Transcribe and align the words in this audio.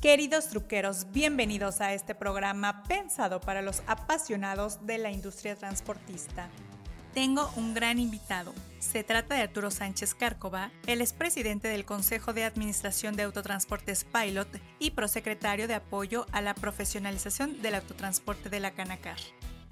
Queridos 0.00 0.48
truqueros, 0.48 1.10
bienvenidos 1.10 1.80
a 1.80 1.94
este 1.94 2.14
programa 2.14 2.82
pensado 2.82 3.40
para 3.40 3.62
los 3.62 3.82
apasionados 3.86 4.84
de 4.84 4.98
la 4.98 5.10
industria 5.10 5.56
transportista. 5.56 6.50
Tengo 7.14 7.50
un 7.56 7.72
gran 7.72 7.98
invitado. 7.98 8.52
Se 8.78 9.04
trata 9.04 9.36
de 9.36 9.40
Arturo 9.40 9.70
Sánchez 9.70 10.14
Cárcova, 10.14 10.70
el 10.86 11.00
expresidente 11.00 11.68
del 11.68 11.86
Consejo 11.86 12.34
de 12.34 12.44
Administración 12.44 13.16
de 13.16 13.22
Autotransportes 13.22 14.04
Pilot 14.04 14.60
y 14.78 14.90
prosecretario 14.90 15.66
de 15.66 15.76
apoyo 15.76 16.26
a 16.30 16.42
la 16.42 16.52
profesionalización 16.52 17.62
del 17.62 17.76
autotransporte 17.76 18.50
de 18.50 18.60
la 18.60 18.72
Canacar. 18.72 19.16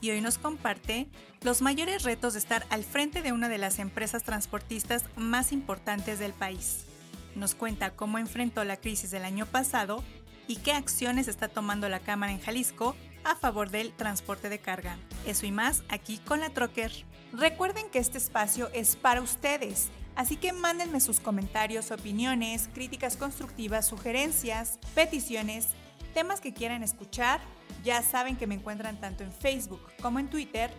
Y 0.00 0.10
hoy 0.10 0.22
nos 0.22 0.38
comparte 0.38 1.06
los 1.42 1.60
mayores 1.60 2.02
retos 2.02 2.32
de 2.32 2.38
estar 2.38 2.64
al 2.70 2.82
frente 2.82 3.20
de 3.20 3.32
una 3.32 3.50
de 3.50 3.58
las 3.58 3.78
empresas 3.78 4.22
transportistas 4.22 5.04
más 5.16 5.52
importantes 5.52 6.18
del 6.18 6.32
país. 6.32 6.86
Nos 7.34 7.54
cuenta 7.54 7.90
cómo 7.90 8.18
enfrentó 8.18 8.64
la 8.64 8.76
crisis 8.76 9.10
del 9.10 9.24
año 9.24 9.46
pasado 9.46 10.02
y 10.46 10.56
qué 10.56 10.72
acciones 10.72 11.28
está 11.28 11.48
tomando 11.48 11.88
la 11.88 12.00
Cámara 12.00 12.32
en 12.32 12.40
Jalisco 12.40 12.94
a 13.24 13.34
favor 13.34 13.70
del 13.70 13.92
transporte 13.92 14.48
de 14.48 14.58
carga. 14.58 14.96
Eso 15.26 15.46
y 15.46 15.52
más 15.52 15.82
aquí 15.88 16.18
con 16.18 16.40
la 16.40 16.50
Trocker. 16.50 16.92
Recuerden 17.32 17.90
que 17.90 17.98
este 17.98 18.18
espacio 18.18 18.70
es 18.72 18.96
para 18.96 19.22
ustedes, 19.22 19.88
así 20.14 20.36
que 20.36 20.52
mándenme 20.52 21.00
sus 21.00 21.20
comentarios, 21.20 21.90
opiniones, 21.90 22.68
críticas 22.72 23.16
constructivas, 23.16 23.86
sugerencias, 23.86 24.78
peticiones, 24.94 25.68
temas 26.12 26.40
que 26.40 26.54
quieran 26.54 26.82
escuchar. 26.82 27.40
Ya 27.82 28.02
saben 28.02 28.36
que 28.36 28.46
me 28.46 28.54
encuentran 28.54 29.00
tanto 29.00 29.24
en 29.24 29.32
Facebook 29.32 29.82
como 30.00 30.18
en 30.18 30.28
Twitter. 30.28 30.70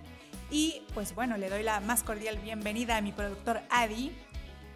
Y 0.51 0.83
pues 0.93 1.13
bueno, 1.15 1.37
le 1.37 1.49
doy 1.49 1.63
la 1.63 1.79
más 1.79 2.03
cordial 2.03 2.37
bienvenida 2.37 2.97
a 2.97 3.01
mi 3.01 3.11
productor 3.11 3.61
Adi, 3.69 4.11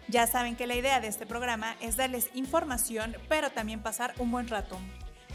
ya 0.08 0.26
saben 0.26 0.56
que 0.56 0.66
la 0.66 0.74
idea 0.74 1.00
de 1.00 1.08
este 1.08 1.26
programa 1.26 1.76
es 1.80 1.96
darles 1.96 2.28
información, 2.34 3.16
pero 3.28 3.50
también 3.50 3.82
pasar 3.82 4.14
un 4.18 4.30
buen 4.30 4.48
rato. 4.48 4.76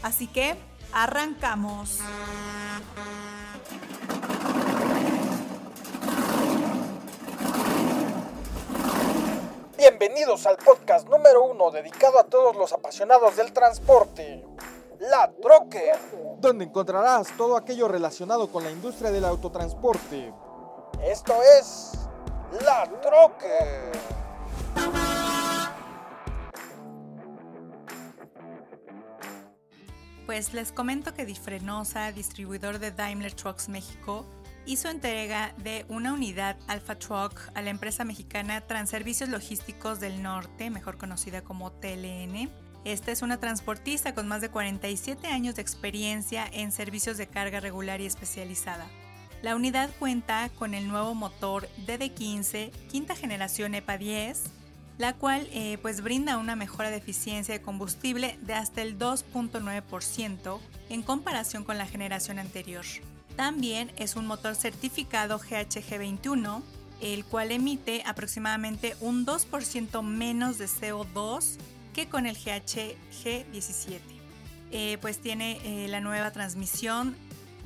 Así 0.02 0.26
que, 0.26 0.56
arrancamos. 0.92 2.00
Bienvenidos 9.76 10.46
al 10.46 10.56
podcast 10.56 11.08
número 11.08 11.44
uno 11.44 11.70
dedicado 11.70 12.18
a 12.18 12.24
todos 12.24 12.56
los 12.56 12.72
apasionados 12.72 13.36
del 13.36 13.52
transporte. 13.52 14.44
La 14.98 15.30
Troque, 15.40 15.92
donde 16.38 16.64
encontrarás 16.64 17.28
todo 17.36 17.56
aquello 17.56 17.86
relacionado 17.86 18.50
con 18.50 18.64
la 18.64 18.70
industria 18.70 19.10
del 19.10 19.24
autotransporte. 19.24 20.32
Esto 21.02 21.34
es 21.58 21.92
La 22.64 22.90
Troque. 23.00 24.25
Pues 30.26 30.52
les 30.52 30.72
comento 30.72 31.14
que 31.14 31.24
Difrenosa, 31.24 32.12
distribuidor 32.12 32.78
de 32.78 32.90
Daimler 32.90 33.32
Trucks 33.32 33.68
México, 33.68 34.26
hizo 34.66 34.90
entrega 34.90 35.54
de 35.58 35.86
una 35.88 36.12
unidad 36.12 36.58
Alpha 36.66 36.98
Truck 36.98 37.40
a 37.54 37.62
la 37.62 37.70
empresa 37.70 38.04
mexicana 38.04 38.60
Transervicios 38.60 39.30
Logísticos 39.30 40.00
del 40.00 40.22
Norte, 40.22 40.68
mejor 40.68 40.98
conocida 40.98 41.42
como 41.42 41.72
TLN. 41.72 42.50
Esta 42.84 43.12
es 43.12 43.22
una 43.22 43.38
transportista 43.38 44.14
con 44.14 44.28
más 44.28 44.40
de 44.40 44.50
47 44.50 45.28
años 45.28 45.54
de 45.54 45.62
experiencia 45.62 46.44
en 46.52 46.70
servicios 46.72 47.16
de 47.16 47.28
carga 47.28 47.60
regular 47.60 48.00
y 48.00 48.06
especializada. 48.06 48.86
La 49.42 49.54
unidad 49.54 49.90
cuenta 49.98 50.48
con 50.58 50.74
el 50.74 50.88
nuevo 50.88 51.14
motor 51.14 51.68
DD15, 51.86 52.70
quinta 52.90 53.14
generación 53.14 53.74
EPA 53.74 53.98
10, 53.98 54.44
la 54.98 55.12
cual 55.12 55.46
eh, 55.52 55.78
pues 55.82 56.00
brinda 56.00 56.38
una 56.38 56.56
mejora 56.56 56.90
de 56.90 56.96
eficiencia 56.96 57.54
de 57.54 57.62
combustible 57.62 58.38
de 58.42 58.54
hasta 58.54 58.82
el 58.82 58.98
2.9% 58.98 60.58
en 60.88 61.02
comparación 61.02 61.64
con 61.64 61.76
la 61.78 61.86
generación 61.86 62.38
anterior. 62.38 62.84
También 63.36 63.92
es 63.96 64.16
un 64.16 64.26
motor 64.26 64.54
certificado 64.54 65.38
GHG21, 65.38 66.62
el 67.02 67.24
cual 67.26 67.52
emite 67.52 68.02
aproximadamente 68.06 68.96
un 69.00 69.26
2% 69.26 70.02
menos 70.02 70.56
de 70.56 70.64
CO2 70.64 71.58
que 71.92 72.08
con 72.08 72.24
el 72.24 72.36
GHG17. 72.36 74.00
Eh, 74.72 74.98
pues 75.00 75.18
tiene 75.18 75.60
eh, 75.62 75.88
la 75.88 76.00
nueva 76.00 76.32
transmisión 76.32 77.14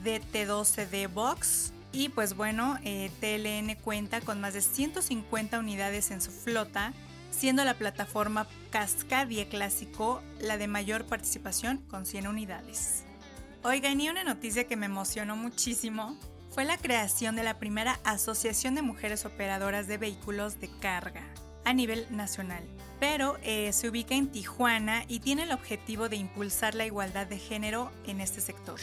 de 0.03 0.21
T12D 0.21 1.13
Box 1.13 1.73
y 1.93 2.09
pues 2.09 2.35
bueno, 2.35 2.79
TLN 3.21 3.75
cuenta 3.83 4.21
con 4.21 4.41
más 4.41 4.55
de 4.55 4.63
150 4.63 5.59
unidades 5.59 6.11
en 6.11 6.21
su 6.21 6.31
flota 6.31 6.93
siendo 7.31 7.65
la 7.65 7.75
plataforma 7.75 8.47
Cascadia 8.71 9.49
Clásico 9.49 10.23
la 10.41 10.59
de 10.59 10.69
mayor 10.69 11.07
participación 11.07 11.79
con 11.89 12.05
100 12.05 12.27
unidades. 12.27 13.05
Oigan, 13.63 14.01
y 14.01 14.09
una 14.09 14.25
noticia 14.25 14.65
que 14.65 14.77
me 14.77 14.87
emocionó 14.87 15.37
muchísimo 15.37 16.19
fue 16.51 16.65
la 16.65 16.77
creación 16.77 17.37
de 17.37 17.43
la 17.43 17.59
primera 17.59 17.99
Asociación 18.05 18.75
de 18.75 18.83
Mujeres 18.83 19.25
Operadoras 19.25 19.87
de 19.87 19.99
Vehículos 19.99 20.61
de 20.61 20.69
Carga 20.81 21.25
a 21.65 21.73
nivel 21.73 22.07
nacional, 22.11 22.65
pero 22.99 23.39
eh, 23.43 23.73
se 23.73 23.89
ubica 23.89 24.15
en 24.15 24.33
Tijuana 24.33 25.05
y 25.09 25.21
tiene 25.21 25.45
el 25.45 25.53
objetivo 25.53 26.09
de 26.09 26.17
impulsar 26.17 26.75
la 26.75 26.87
igualdad 26.87 27.27
de 27.27 27.39
género 27.39 27.93
en 28.07 28.21
este 28.21 28.41
sector, 28.41 28.81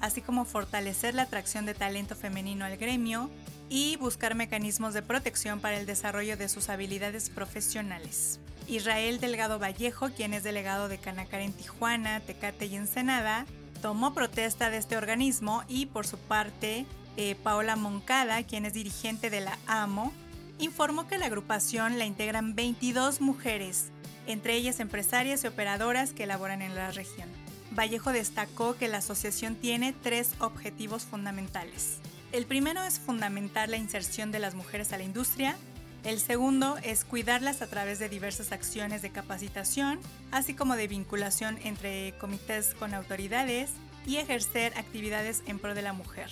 así 0.00 0.20
como 0.22 0.44
fortalecer 0.44 1.14
la 1.14 1.22
atracción 1.22 1.66
de 1.66 1.74
talento 1.74 2.14
femenino 2.16 2.64
al 2.64 2.76
gremio 2.76 3.30
y 3.68 3.96
buscar 3.96 4.34
mecanismos 4.34 4.94
de 4.94 5.02
protección 5.02 5.60
para 5.60 5.78
el 5.78 5.86
desarrollo 5.86 6.36
de 6.36 6.48
sus 6.48 6.68
habilidades 6.68 7.30
profesionales. 7.30 8.40
Israel 8.66 9.18
Delgado 9.18 9.58
Vallejo, 9.58 10.10
quien 10.10 10.34
es 10.34 10.42
delegado 10.42 10.88
de 10.88 10.98
Canacar 10.98 11.40
en 11.40 11.52
Tijuana, 11.52 12.20
Tecate 12.20 12.66
y 12.66 12.76
Ensenada, 12.76 13.46
tomó 13.80 14.12
protesta 14.12 14.70
de 14.70 14.76
este 14.76 14.96
organismo 14.96 15.62
y 15.68 15.86
por 15.86 16.06
su 16.06 16.18
parte, 16.18 16.84
eh, 17.16 17.34
Paola 17.42 17.76
Moncada, 17.76 18.42
quien 18.42 18.66
es 18.66 18.74
dirigente 18.74 19.30
de 19.30 19.40
la 19.40 19.58
AMO, 19.66 20.12
informó 20.58 21.06
que 21.06 21.18
la 21.18 21.26
agrupación 21.26 21.98
la 21.98 22.04
integran 22.04 22.54
22 22.54 23.20
mujeres, 23.20 23.90
entre 24.26 24.54
ellas 24.54 24.80
empresarias 24.80 25.44
y 25.44 25.46
operadoras 25.46 26.12
que 26.12 26.26
laboran 26.26 26.62
en 26.62 26.74
la 26.74 26.90
región. 26.90 27.28
Vallejo 27.70 28.12
destacó 28.12 28.76
que 28.76 28.88
la 28.88 28.98
asociación 28.98 29.54
tiene 29.54 29.94
tres 30.02 30.30
objetivos 30.38 31.04
fundamentales. 31.04 31.98
El 32.32 32.46
primero 32.46 32.82
es 32.82 32.98
fundamentar 32.98 33.68
la 33.68 33.76
inserción 33.76 34.30
de 34.30 34.38
las 34.38 34.54
mujeres 34.54 34.92
a 34.92 34.98
la 34.98 35.04
industria. 35.04 35.56
El 36.04 36.20
segundo 36.20 36.76
es 36.82 37.04
cuidarlas 37.04 37.62
a 37.62 37.66
través 37.66 37.98
de 37.98 38.08
diversas 38.08 38.52
acciones 38.52 39.02
de 39.02 39.10
capacitación, 39.10 39.98
así 40.30 40.54
como 40.54 40.76
de 40.76 40.88
vinculación 40.88 41.58
entre 41.64 42.14
comités 42.18 42.74
con 42.74 42.94
autoridades 42.94 43.70
y 44.06 44.16
ejercer 44.16 44.72
actividades 44.76 45.42
en 45.46 45.58
pro 45.58 45.74
de 45.74 45.82
la 45.82 45.92
mujer. 45.92 46.30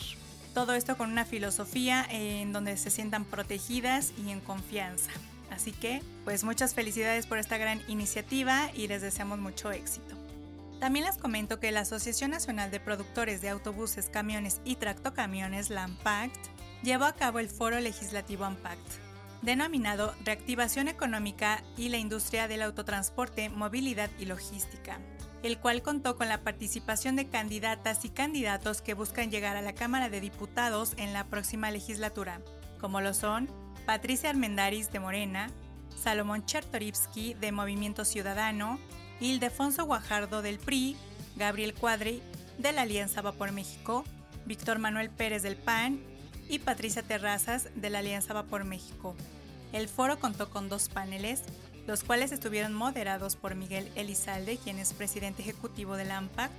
Todo 0.54 0.74
esto 0.74 0.96
con 0.96 1.10
una 1.10 1.26
filosofía 1.26 2.06
en 2.08 2.52
donde 2.52 2.76
se 2.76 2.90
sientan 2.90 3.24
protegidas 3.24 4.12
y 4.24 4.30
en 4.30 4.40
confianza. 4.40 5.10
Así 5.50 5.72
que, 5.72 6.02
pues 6.24 6.44
muchas 6.44 6.74
felicidades 6.74 7.26
por 7.26 7.38
esta 7.38 7.58
gran 7.58 7.82
iniciativa 7.88 8.70
y 8.74 8.88
les 8.88 9.02
deseamos 9.02 9.38
mucho 9.38 9.70
éxito. 9.70 10.15
También 10.80 11.06
les 11.06 11.16
comento 11.16 11.58
que 11.58 11.72
la 11.72 11.80
Asociación 11.80 12.30
Nacional 12.30 12.70
de 12.70 12.80
Productores 12.80 13.40
de 13.40 13.48
Autobuses, 13.48 14.10
Camiones 14.10 14.60
y 14.64 14.76
Tractocamiones, 14.76 15.70
la 15.70 15.84
AMPACT, 15.84 16.36
llevó 16.82 17.04
a 17.04 17.14
cabo 17.14 17.38
el 17.38 17.48
Foro 17.48 17.80
Legislativo 17.80 18.44
AMPACT, 18.44 18.86
denominado 19.40 20.14
Reactivación 20.24 20.88
Económica 20.88 21.62
y 21.76 21.88
la 21.88 21.96
Industria 21.96 22.46
del 22.46 22.62
Autotransporte, 22.62 23.48
Movilidad 23.48 24.10
y 24.18 24.26
Logística, 24.26 25.00
el 25.42 25.58
cual 25.58 25.80
contó 25.80 26.16
con 26.16 26.28
la 26.28 26.42
participación 26.42 27.16
de 27.16 27.28
candidatas 27.28 28.04
y 28.04 28.10
candidatos 28.10 28.82
que 28.82 28.94
buscan 28.94 29.30
llegar 29.30 29.56
a 29.56 29.62
la 29.62 29.74
Cámara 29.74 30.10
de 30.10 30.20
Diputados 30.20 30.92
en 30.98 31.14
la 31.14 31.24
próxima 31.24 31.70
legislatura, 31.70 32.42
como 32.80 33.00
lo 33.00 33.14
son 33.14 33.48
Patricia 33.86 34.28
Armendaris 34.28 34.92
de 34.92 35.00
Morena, 35.00 35.48
Salomón 35.96 36.44
Chertorivsky 36.44 37.34
de 37.34 37.52
Movimiento 37.52 38.04
Ciudadano, 38.04 38.78
Ildefonso 39.20 39.84
Guajardo 39.84 40.42
del 40.42 40.58
PRI, 40.58 40.96
Gabriel 41.36 41.74
Cuadri 41.74 42.22
de 42.58 42.72
la 42.72 42.82
Alianza 42.82 43.22
Va 43.22 43.32
por 43.32 43.52
México, 43.52 44.04
Víctor 44.44 44.78
Manuel 44.78 45.10
Pérez 45.10 45.42
del 45.42 45.56
PAN 45.56 46.00
y 46.48 46.58
Patricia 46.58 47.02
Terrazas 47.02 47.68
de 47.74 47.90
la 47.90 47.98
Alianza 47.98 48.34
Va 48.34 48.44
por 48.44 48.64
México. 48.64 49.16
El 49.72 49.88
foro 49.88 50.18
contó 50.18 50.50
con 50.50 50.68
dos 50.68 50.88
paneles, 50.88 51.42
los 51.86 52.04
cuales 52.04 52.32
estuvieron 52.32 52.72
moderados 52.72 53.36
por 53.36 53.54
Miguel 53.54 53.90
Elizalde, 53.94 54.58
quien 54.58 54.78
es 54.78 54.92
presidente 54.92 55.42
ejecutivo 55.42 55.96
de 55.96 56.04
la 56.04 56.18
AMPACT. 56.18 56.54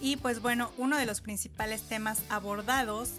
Y 0.00 0.16
pues 0.16 0.42
bueno, 0.42 0.72
uno 0.76 0.98
de 0.98 1.06
los 1.06 1.20
principales 1.20 1.82
temas 1.82 2.22
abordados 2.28 3.12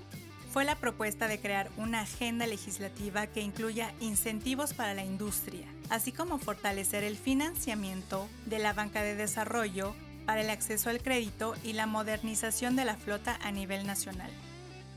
fue 0.52 0.66
la 0.66 0.75
propuesta 0.75 1.28
de 1.28 1.40
crear 1.40 1.70
una 1.78 2.02
agenda 2.02 2.48
legislativa 2.48 3.28
que 3.28 3.42
incluya 3.42 3.94
incentivos 4.00 4.74
para 4.74 4.94
la 4.94 5.04
industria, 5.04 5.68
así 5.89 6.12
como 6.12 6.38
fortalecer 6.38 7.04
el 7.04 7.18
financiamiento 7.18 8.28
de 8.45 8.60
la 8.60 8.74
banca 8.74 9.01
de 9.01 9.16
desarrollo 9.16 9.95
para 10.25 10.42
el 10.42 10.50
acceso 10.50 10.89
al 10.89 11.01
crédito 11.01 11.56
y 11.63 11.74
la 11.74 11.88
modernización 11.88 12.75
de 12.75 12.86
la 12.86 12.98
flota 12.98 13.39
a 13.42 13.51
nivel 13.51 13.88
nacional. 13.88 14.31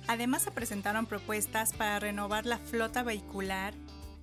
Además 0.08 0.42
se 0.42 0.50
presentaron 0.50 1.06
propuestas 1.06 1.72
para 1.72 2.00
renovar 2.00 2.46
la 2.46 2.58
flota 2.58 3.02
vehicular 3.02 3.74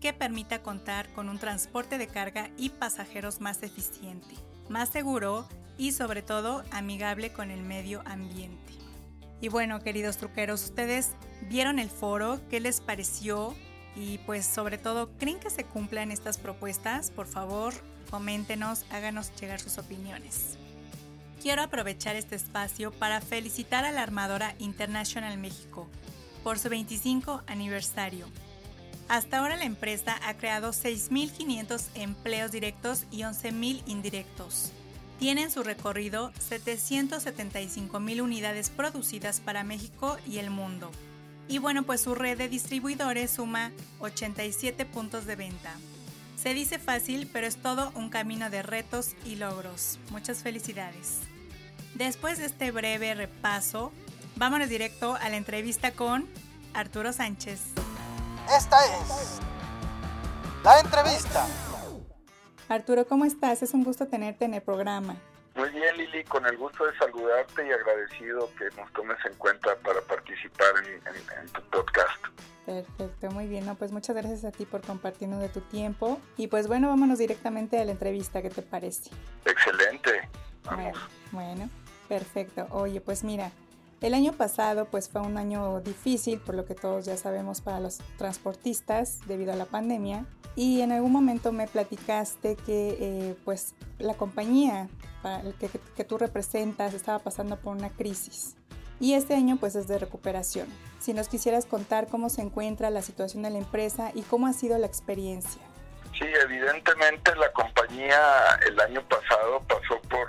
que 0.02 0.14
permita 0.14 0.62
contar 0.62 1.12
con 1.14 1.30
un 1.30 1.40
transporte 1.40 1.98
de 1.98 2.08
carga 2.08 2.50
y 2.58 2.70
pasajeros 2.70 3.40
más 3.42 3.64
eficiente, 3.64 4.36
más 4.70 4.90
seguro 4.90 5.48
y 5.78 5.94
sobre 5.94 6.22
todo 6.22 6.64
amigable 6.72 7.32
con 7.32 7.52
el 7.52 7.62
medio 7.62 8.02
ambiente. 8.06 8.74
Y 9.40 9.50
bueno, 9.50 9.80
queridos 9.82 10.18
truqueros, 10.18 10.64
ustedes 10.64 11.12
vieron 11.44 11.80
el 11.80 11.90
foro, 11.90 12.42
¿qué 12.50 12.60
les 12.60 12.82
pareció? 12.82 13.56
Y 14.00 14.20
pues 14.20 14.46
sobre 14.46 14.78
todo, 14.78 15.10
¿creen 15.18 15.40
que 15.40 15.50
se 15.50 15.64
cumplan 15.64 16.12
estas 16.12 16.38
propuestas? 16.38 17.10
Por 17.10 17.26
favor, 17.26 17.74
coméntenos, 18.12 18.86
háganos 18.92 19.32
llegar 19.42 19.60
sus 19.60 19.80
opiniones. 19.80 20.58
Quiero 21.42 21.64
aprovechar 21.64 22.16
este 22.16 22.36
espacio 22.36 22.92
para 22.92 23.22
felicitar 23.22 23.86
a 23.86 23.92
la 23.92 24.04
armadora 24.04 24.56
International 24.60 25.38
México 25.38 25.88
por 26.44 26.60
su 26.60 26.70
25 26.70 27.42
aniversario. 27.48 28.28
Hasta 29.10 29.40
ahora 29.40 29.56
la 29.56 29.66
empresa 29.66 30.20
ha 30.28 30.36
creado 30.36 30.72
6.500 30.72 31.88
empleos 31.96 32.52
directos 32.52 33.06
y 33.10 33.22
11.000 33.22 33.82
indirectos. 33.88 34.72
Tiene 35.20 35.44
en 35.44 35.52
su 35.52 35.64
recorrido 35.64 36.32
775.000 36.34 38.22
unidades 38.22 38.70
producidas 38.70 39.40
para 39.40 39.64
México 39.64 40.18
y 40.28 40.38
el 40.38 40.52
mundo. 40.52 40.92
Y 41.50 41.60
bueno, 41.60 41.84
pues 41.84 42.02
su 42.02 42.14
red 42.14 42.38
de 42.38 42.50
distribuidores 42.50 43.32
suma 43.32 43.72
87 44.00 44.86
puntos 44.86 45.26
de 45.26 45.36
venta. 45.36 45.72
Se 46.36 46.54
dice 46.54 46.78
fácil, 46.78 47.30
pero 47.32 47.48
es 47.48 47.58
todo 47.58 47.92
un 47.96 48.10
camino 48.10 48.50
de 48.50 48.64
retos 48.64 49.16
y 49.26 49.36
logros. 49.36 50.00
Muchas 50.12 50.44
felicidades. 50.44 51.20
Después 51.96 52.38
de 52.38 52.46
este 52.46 52.72
breve 52.72 53.16
repaso, 53.16 53.92
vámonos 54.36 54.70
directo 54.70 55.16
a 55.16 55.30
la 55.30 55.38
entrevista 55.38 55.92
con 55.92 56.28
Arturo 56.74 57.12
Sánchez. 57.12 57.62
Esta 58.56 58.78
es 58.86 59.40
la 60.64 60.80
entrevista. 60.80 61.48
Arturo, 62.70 63.08
¿cómo 63.08 63.26
estás? 63.26 63.64
Es 63.64 63.74
un 63.74 63.84
gusto 63.84 64.08
tenerte 64.08 64.46
en 64.46 64.54
el 64.54 64.62
programa. 64.62 65.16
Muy 65.58 65.70
bien, 65.70 65.98
Lili, 65.98 66.24
con 66.26 66.46
el 66.46 66.56
gusto 66.58 66.86
de 66.86 66.98
saludarte 66.98 67.68
y 67.68 67.72
agradecido 67.72 68.50
que 68.58 68.66
nos 68.80 68.92
tomes 68.94 69.18
en 69.26 69.34
cuenta 69.36 69.76
para 69.78 70.00
participar 70.02 70.68
en, 70.86 71.48
tu 71.52 71.62
podcast. 71.70 72.24
Perfecto, 72.66 73.32
muy 73.32 73.48
bien. 73.48 73.66
No, 73.66 73.76
pues 73.76 73.92
muchas 73.92 74.16
gracias 74.16 74.46
a 74.46 74.52
ti 74.52 74.66
por 74.66 74.82
compartirnos 74.82 75.42
de 75.42 75.50
tu 75.50 75.62
tiempo. 75.62 76.22
Y 76.38 76.48
pues 76.48 76.68
bueno, 76.68 76.90
vámonos 76.90 77.18
directamente 77.18 77.80
a 77.80 77.86
la 77.86 77.92
entrevista, 77.92 78.42
¿qué 78.42 78.50
te 78.50 78.62
parece? 78.62 79.10
Excelente, 79.46 80.30
vamos. 80.64 80.98
bueno 81.32 81.70
perfecto. 82.08 82.68
Oye, 82.72 83.02
pues 83.02 83.24
mira, 83.24 83.52
el 84.02 84.14
año 84.14 84.34
pasado 84.34 84.86
pues 84.86 85.10
fue 85.10 85.22
un 85.22 85.38
año 85.38 85.82
difícil, 85.82 86.40
por 86.40 86.56
lo 86.56 86.66
que 86.66 86.76
todos 86.76 87.06
ya 87.06 87.18
sabemos 87.18 87.62
para 87.62 87.80
los 87.80 88.00
transportistas 88.18 89.20
debido 89.28 89.54
a 89.54 89.56
la 89.56 89.66
pandemia. 89.66 90.26
Y 90.58 90.82
en 90.82 90.92
algún 90.92 91.14
momento 91.14 91.54
me 91.54 91.68
platicaste 91.68 92.58
que 92.58 92.98
eh, 93.00 93.36
pues 93.46 93.76
la 94.00 94.16
compañía 94.16 94.90
que, 95.60 95.70
que, 95.96 96.04
tú 96.04 96.18
representas 96.18 96.94
estaba 96.94 97.20
pasando 97.20 97.58
por 97.58 97.78
una 97.78 97.92
crisis. 97.92 98.58
Y 99.00 99.14
este 99.14 99.36
año 99.36 99.58
pues 99.58 99.76
es 99.76 99.88
de 99.88 100.00
recuperación. 100.00 100.68
Si 101.00 101.14
nos 101.14 101.30
quisieras 101.30 101.66
contar 101.66 102.08
cómo 102.08 102.30
se 102.30 102.42
encuentra 102.42 102.90
la 102.90 103.02
situación 103.02 103.44
de 103.44 103.52
la 103.52 103.60
empresa 103.60 104.12
y 104.16 104.24
cómo 104.24 104.48
ha 104.48 104.54
sido 104.54 104.78
la 104.80 104.88
experiencia. 104.88 105.62
Sí, 106.18 106.26
evidentemente 106.44 107.36
la 107.36 107.52
compañía 107.54 108.20
el 108.68 108.80
año 108.80 109.08
pasado 109.08 109.62
pasó 109.68 110.02
por 110.10 110.28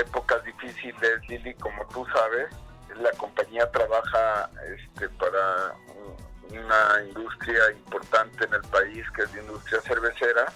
épocas 0.00 0.42
difíciles, 0.44 1.20
Lili, 1.28 1.52
como 1.54 1.84
tú 1.88 2.06
sabes 2.14 2.48
la 3.00 3.10
compañía 3.12 3.70
trabaja 3.70 4.50
este, 4.76 5.08
para 5.10 5.74
una 6.56 7.02
industria 7.06 7.70
importante 7.72 8.44
en 8.44 8.54
el 8.54 8.62
país 8.62 9.04
que 9.14 9.22
es 9.22 9.34
la 9.34 9.42
industria 9.42 9.80
cervecera 9.82 10.52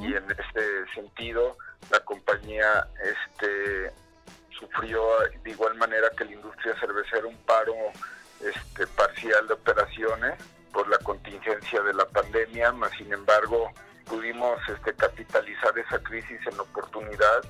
y 0.00 0.14
en 0.14 0.24
ese 0.30 0.94
sentido 0.94 1.56
la 1.90 2.00
compañía 2.00 2.88
este 3.02 3.92
sufrió 4.58 5.02
de 5.42 5.50
igual 5.50 5.74
manera 5.76 6.08
que 6.16 6.24
la 6.24 6.32
industria 6.32 6.74
cervecera 6.80 7.26
un 7.26 7.36
paro 7.44 7.74
este 8.40 8.86
parcial 8.88 9.46
de 9.46 9.54
operaciones 9.54 10.34
por 10.72 10.88
la 10.88 10.98
contingencia 10.98 11.82
de 11.82 11.94
la 11.94 12.06
pandemia, 12.06 12.72
más 12.72 12.92
sin 12.92 13.12
embargo 13.12 13.70
pudimos 14.06 14.58
este 14.68 14.94
capitalizar 14.94 15.78
esa 15.78 15.98
crisis 16.02 16.40
en 16.46 16.58
oportunidad 16.60 17.44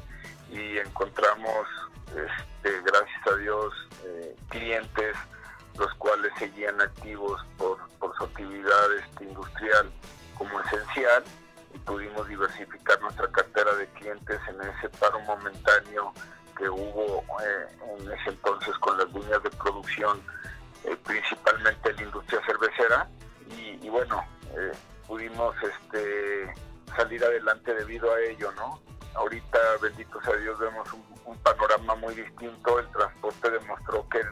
y 0.50 0.78
encontramos 0.78 1.68
este, 2.08 2.80
gracias 2.82 3.26
a 3.26 3.36
Dios, 3.36 3.72
eh, 4.04 4.36
clientes 4.48 5.16
los 5.78 5.92
cuales 5.94 6.32
seguían 6.38 6.80
activos 6.80 7.40
por, 7.56 7.77
su 8.18 8.24
actividad 8.24 8.92
este, 8.98 9.24
industrial 9.24 9.90
como 10.36 10.60
esencial 10.60 11.24
y 11.74 11.78
pudimos 11.78 12.26
diversificar 12.28 13.00
nuestra 13.00 13.28
cartera 13.28 13.74
de 13.74 13.86
clientes 13.88 14.40
en 14.48 14.60
ese 14.60 14.88
paro 14.98 15.20
momentáneo 15.20 16.12
que 16.56 16.68
hubo 16.68 17.24
eh, 17.40 17.78
en 17.98 18.10
ese 18.10 18.30
entonces 18.30 18.76
con 18.78 18.98
las 18.98 19.10
líneas 19.12 19.42
de 19.42 19.50
producción, 19.50 20.20
eh, 20.84 20.96
principalmente 21.04 21.90
en 21.90 21.96
la 21.96 22.02
industria 22.02 22.40
cervecera. 22.44 23.08
Y, 23.56 23.88
bueno, 23.88 24.22
pudimos 25.06 25.54
este, 25.62 26.52
salir 26.94 27.24
adelante 27.24 27.72
debido 27.72 28.12
a 28.12 28.20
ello, 28.20 28.52
¿no? 28.52 28.80
Ahorita, 29.14 29.58
bendito 29.80 30.20
sea 30.22 30.36
Dios, 30.36 30.58
vemos 30.58 30.86
un, 31.24 31.38
panorama 31.38 31.94
muy 31.94 32.14
distinto. 32.14 32.78
El 32.78 32.88
transporte 32.88 33.50
demostró 33.50 34.06
que 34.10 34.20
en 34.20 34.28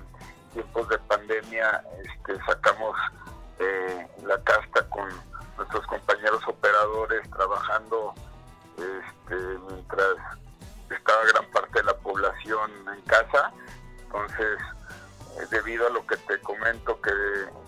tiempos 0.52 0.88
de 0.88 0.98
pandemia 0.98 1.82
este, 2.04 2.36
sacamos 2.44 2.96
eh, 3.58 4.08
la 4.24 4.42
casta 4.42 4.88
con 4.90 5.08
nuestros 5.56 5.86
compañeros 5.86 6.42
operadores 6.46 7.28
trabajando 7.30 8.14
este, 8.76 9.36
mientras 9.68 10.16
estaba 10.90 11.24
gran 11.24 11.50
parte 11.50 11.78
de 11.78 11.84
la 11.84 11.96
población 11.98 12.70
en 12.94 13.00
casa. 13.02 13.52
Entonces, 14.02 14.58
eh, 15.38 15.46
debido 15.50 15.86
a 15.86 15.90
lo 15.90 16.06
que 16.06 16.16
te 16.16 16.38
comento, 16.40 17.00
que 17.00 17.12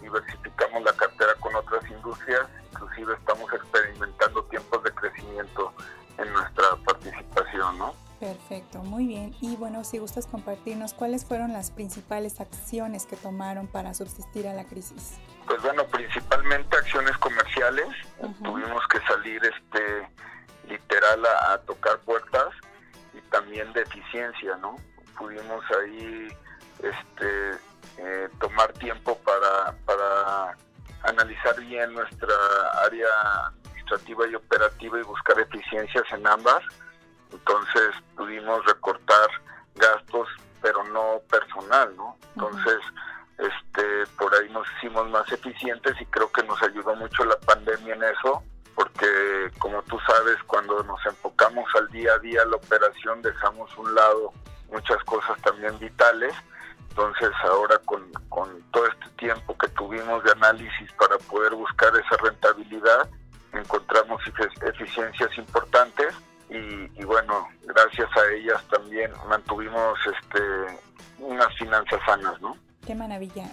diversificamos 0.00 0.82
la 0.82 0.92
cartera 0.92 1.34
con 1.40 1.54
otras 1.54 1.88
industrias, 1.90 2.46
inclusive 2.72 3.14
estamos 3.14 3.52
experimentando 3.52 4.44
tiempos 4.44 4.82
de 4.84 4.90
crecimiento 4.92 5.72
en 6.18 6.32
nuestra 6.32 6.76
participación, 6.84 7.78
¿no? 7.78 8.07
Perfecto, 8.20 8.82
muy 8.82 9.06
bien. 9.06 9.34
Y 9.40 9.54
bueno, 9.56 9.84
si 9.84 9.98
gustas 9.98 10.26
compartirnos, 10.26 10.92
¿cuáles 10.92 11.24
fueron 11.24 11.52
las 11.52 11.70
principales 11.70 12.40
acciones 12.40 13.06
que 13.06 13.16
tomaron 13.16 13.68
para 13.68 13.94
subsistir 13.94 14.48
a 14.48 14.54
la 14.54 14.64
crisis? 14.64 15.18
Pues 15.46 15.62
bueno, 15.62 15.86
principalmente 15.86 16.76
acciones 16.76 17.16
comerciales. 17.18 17.86
Tuvimos 18.42 18.82
que 18.88 19.00
salir 19.06 19.40
este 19.44 20.08
literal 20.68 21.24
a, 21.48 21.58
tocar 21.58 21.98
puertas 22.00 22.48
y 23.14 23.20
también 23.30 23.72
de 23.72 23.82
eficiencia, 23.82 24.56
¿no? 24.56 24.76
Pudimos 25.16 25.64
ahí 25.80 26.28
este 26.82 27.50
eh, 27.98 28.28
tomar 28.40 28.72
tiempo 28.74 29.16
para, 29.18 29.72
para 29.86 30.56
analizar 31.04 31.58
bien 31.60 31.92
nuestra 31.94 32.34
área 32.84 33.08
administrativa 33.62 34.26
y 34.26 34.34
operativa 34.34 34.98
y 34.98 35.02
buscar 35.02 35.38
eficiencias 35.38 36.04
en 36.12 36.26
ambas. 36.26 36.62
Entonces 37.32 37.94
pudimos 38.16 38.64
recortar 38.66 39.28
gastos, 39.74 40.28
pero 40.60 40.82
no 40.84 41.20
personal, 41.30 41.94
¿no? 41.96 42.16
Entonces, 42.34 42.78
este, 43.38 44.06
por 44.18 44.34
ahí 44.34 44.48
nos 44.50 44.66
hicimos 44.76 45.08
más 45.10 45.30
eficientes 45.30 45.94
y 46.00 46.06
creo 46.06 46.30
que 46.32 46.42
nos 46.42 46.60
ayudó 46.62 46.94
mucho 46.96 47.24
la 47.24 47.38
pandemia 47.40 47.94
en 47.94 48.02
eso, 48.02 48.42
porque 48.74 49.50
como 49.58 49.82
tú 49.82 49.98
sabes, 50.06 50.36
cuando 50.46 50.82
nos 50.84 51.04
enfocamos 51.06 51.68
al 51.76 51.88
día 51.88 52.14
a 52.14 52.18
día, 52.18 52.44
la 52.44 52.56
operación, 52.56 53.22
dejamos 53.22 53.76
un 53.78 53.94
lado 53.94 54.27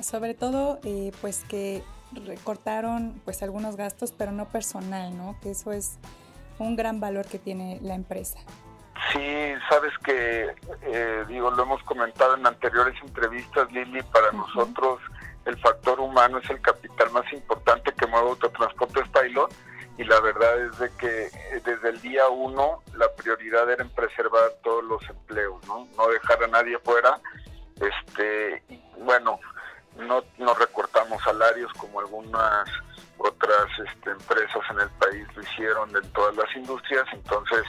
sobre 0.06 0.36
todo 0.36 0.80
eh, 0.84 1.12
pues 1.22 1.44
que 1.50 1.84
recortaron 2.14 3.20
pues 3.26 3.42
algunos 3.44 3.76
gastos, 3.76 4.12
pero 4.12 4.32
no 4.32 4.46
personal, 4.46 5.18
¿no? 5.18 5.38
Que 5.42 5.52
eso 5.52 5.72
es 5.72 5.98
un 6.60 6.76
gran 6.76 7.00
valor 7.00 7.26
que 7.26 7.40
tiene 7.40 7.80
la 7.82 7.96
empresa. 7.96 8.40
Sí, 9.12 9.54
sabes 9.70 9.92
que, 10.04 10.56
eh, 10.84 11.26
digo, 11.28 11.52
lo 11.52 11.64
hemos 11.64 11.84
comentado 11.84 12.36
en 12.36 12.48
anteriores 12.48 12.96
entrevistas, 13.04 13.70
Lili, 13.72 14.02
para 14.04 14.32
nosotros 14.32 15.00
el 15.46 15.58
factor 15.60 16.00
humano 16.00 16.40
es 16.40 16.50
el 16.50 16.62
capital 16.62 17.12
más 17.12 17.32
importante 17.32 17.92
que 17.94 18.08
mueve 18.08 18.30
Autotransportes 18.30 19.08
Pilot 19.10 19.54
y 19.98 20.04
la 20.04 20.20
verdad 20.20 20.60
es 20.66 20.80
de 20.80 20.90
que 20.98 21.26
eh, 21.26 21.62
desde 21.64 21.90
el 21.90 22.02
día 22.02 22.28
uno 22.30 22.82
la 22.96 23.08
prioridad 23.16 23.70
era 23.70 23.84
en 23.84 23.90
preservar 23.90 24.52
todos 24.64 24.84
los 24.84 25.08
empleos, 25.10 25.66
¿no? 25.68 25.88
No 25.98 26.08
dejar 26.08 26.44
a 26.44 26.48
nadie 26.48 26.78
fuera. 26.80 27.20
Este, 27.80 28.64
bueno, 28.98 29.40
no, 29.98 30.24
no 30.38 30.54
recortamos 30.54 31.22
salarios 31.24 31.72
como 31.74 32.00
algunas 32.00 32.70
otras 33.18 33.68
este, 33.88 34.12
empresas 34.12 34.62
en 34.72 34.80
el 34.82 34.90
país 34.92 35.28
lo 35.36 35.42
hicieron 35.42 35.96
en 35.96 36.12
todas 36.12 36.36
las 36.36 36.56
industrias, 36.56 37.06
entonces 37.14 37.64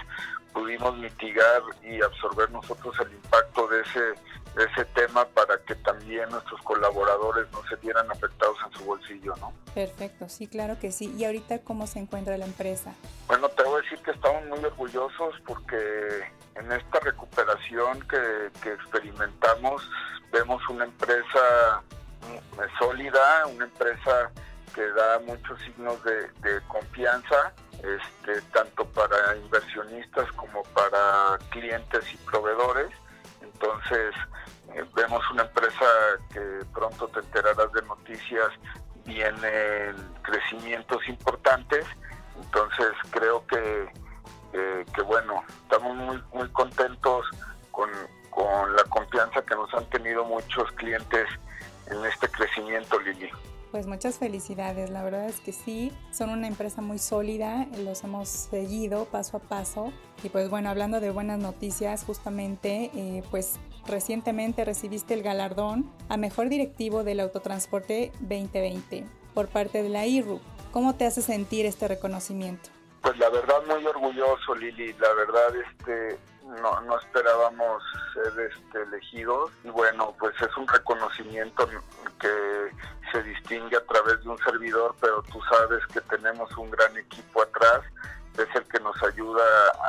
pudimos 0.53 0.97
mitigar 0.97 1.63
y 1.83 2.03
absorber 2.03 2.51
nosotros 2.51 2.95
el 3.01 3.13
impacto 3.13 3.69
de 3.69 3.83
ese, 3.83 4.15
ese 4.57 4.85
tema 4.87 5.25
para 5.27 5.59
que 5.59 5.75
también 5.77 6.29
nuestros 6.31 6.61
colaboradores 6.63 7.47
no 7.53 7.63
se 7.69 7.77
vieran 7.77 8.11
afectados 8.11 8.57
en 8.67 8.79
su 8.79 8.85
bolsillo, 8.87 9.35
¿no? 9.37 9.53
Perfecto, 9.75 10.29
sí, 10.29 10.47
claro 10.47 10.79
que 10.81 10.93
sí. 10.93 11.15
¿Y 11.17 11.27
ahorita 11.27 11.59
cómo 11.61 11.87
se 11.87 11.99
encuentra 11.99 12.39
la 12.39 12.47
empresa? 12.47 12.95
Bueno, 13.29 13.49
te 13.51 13.63
voy 13.65 13.81
a 13.81 13.83
decir 13.83 13.99
que 14.01 14.13
estamos 14.13 14.47
muy 14.47 14.65
orgullosos 14.65 15.35
porque 15.47 16.27
en 16.55 16.73
esta 16.73 17.01
recuperación 17.01 18.01
que, 18.09 18.51
que 18.63 18.73
experimentamos 18.73 19.87
vemos 20.33 20.67
una 20.71 20.85
empresa 20.85 21.83
sólida, 22.79 23.47
una 23.47 23.65
empresa 23.65 24.31
que 24.75 24.87
da 24.93 25.19
muchos 25.21 25.59
signos 25.63 26.03
de, 26.05 26.61
confianza 26.69 27.53
este, 27.73 28.41
tanto 28.53 28.85
para 28.89 29.37
inversionistas 29.37 30.31
como 30.33 30.63
para 30.75 31.39
clientes 31.51 32.05
y 32.13 32.17
proveedores. 32.19 32.91
Entonces, 33.41 34.15
eh, 34.75 34.85
vemos 34.95 35.23
una 35.31 35.45
empresa 35.45 35.87
que 36.33 36.61
pronto 36.75 37.09
te 37.09 37.21
enterarás 37.21 37.73
de 37.73 37.83
noticias, 37.83 38.49
vienen 39.05 39.97
crecimientos 40.23 41.09
importantes. 41.09 41.87
Entonces, 42.43 42.93
creo 43.11 43.47
que, 43.47 43.89
que 44.53 45.03
bueno, 45.03 45.43
estamos 45.63 45.97
muy, 45.97 46.23
muy 46.35 46.49
contentos 46.51 47.27
con, 47.71 47.91
con 48.31 48.77
la 48.77 48.85
confianza 48.85 49.43
que 49.43 49.55
nos 49.55 49.73
han 49.73 49.87
tenido 49.87 50.25
muchos 50.25 50.71
clientes 50.73 51.27
en 51.87 52.05
este 52.05 52.29
crecimiento, 52.29 52.99
Lili. 53.01 53.31
Pues 53.71 53.87
muchas 53.87 54.19
felicidades, 54.19 54.91
la 54.91 55.03
verdad 55.03 55.27
es 55.27 55.41
que 55.41 55.53
sí, 55.53 55.93
son 56.11 56.31
una 56.31 56.47
empresa 56.47 56.81
muy 56.81 56.99
sólida, 56.99 57.67
los 57.79 58.05
hemos 58.05 58.29
seguido 58.29 59.07
paso 59.07 59.37
a 59.37 59.41
paso 59.41 59.93
y 60.23 60.29
pues 60.29 60.49
bueno, 60.49 60.71
hablando 60.71 61.01
de 61.01 61.11
buenas 61.11 61.39
noticias, 61.39 62.05
justamente 62.05 62.91
eh, 62.95 63.23
pues 63.31 63.59
recientemente 63.87 64.65
recibiste 64.65 65.15
el 65.15 65.23
galardón 65.23 65.91
a 66.09 66.17
Mejor 66.17 66.49
Directivo 66.49 67.05
del 67.05 67.21
Autotransporte 67.21 68.13
2020 68.21 69.05
por 69.35 69.49
parte 69.49 69.83
de 69.83 69.89
la 69.89 70.07
IRU. 70.07 70.41
¿Cómo 70.73 70.95
te 70.95 71.05
hace 71.05 71.21
sentir 71.21 71.67
este 71.67 71.89
reconocimiento? 71.89 72.71
Pues 73.03 73.19
la 73.19 73.29
verdad 73.31 73.63
muy 73.67 73.85
orgulloso 73.85 74.55
Lili, 74.55 74.93
la 74.95 75.13
verdad 75.13 75.55
este 75.57 76.19
no, 76.63 76.81
no 76.83 76.99
esperábamos 76.99 77.83
ser 78.17 78.41
este, 78.41 78.83
elegidos. 78.83 79.51
Y 79.65 79.71
bueno 79.71 80.15
pues 80.19 80.35
es 80.41 80.57
un 80.57 80.67
reconocimiento 80.67 81.69
que 82.19 82.73
se 83.13 83.23
distingue 83.23 83.77
a 83.77 83.85
través 83.85 84.23
de 84.23 84.31
un 84.31 84.39
servidor, 84.39 84.95
pero 85.01 85.23
tú 85.25 85.41
sabes 85.51 85.85
que 85.93 86.01
tenemos 86.03 86.51
un 86.57 86.71
gran 86.71 86.97
equipo 86.97 87.43
atrás, 87.43 87.83
es 88.39 88.49
el 88.55 88.65
que 88.69 88.81
nos 88.81 89.01
ayuda 89.03 89.45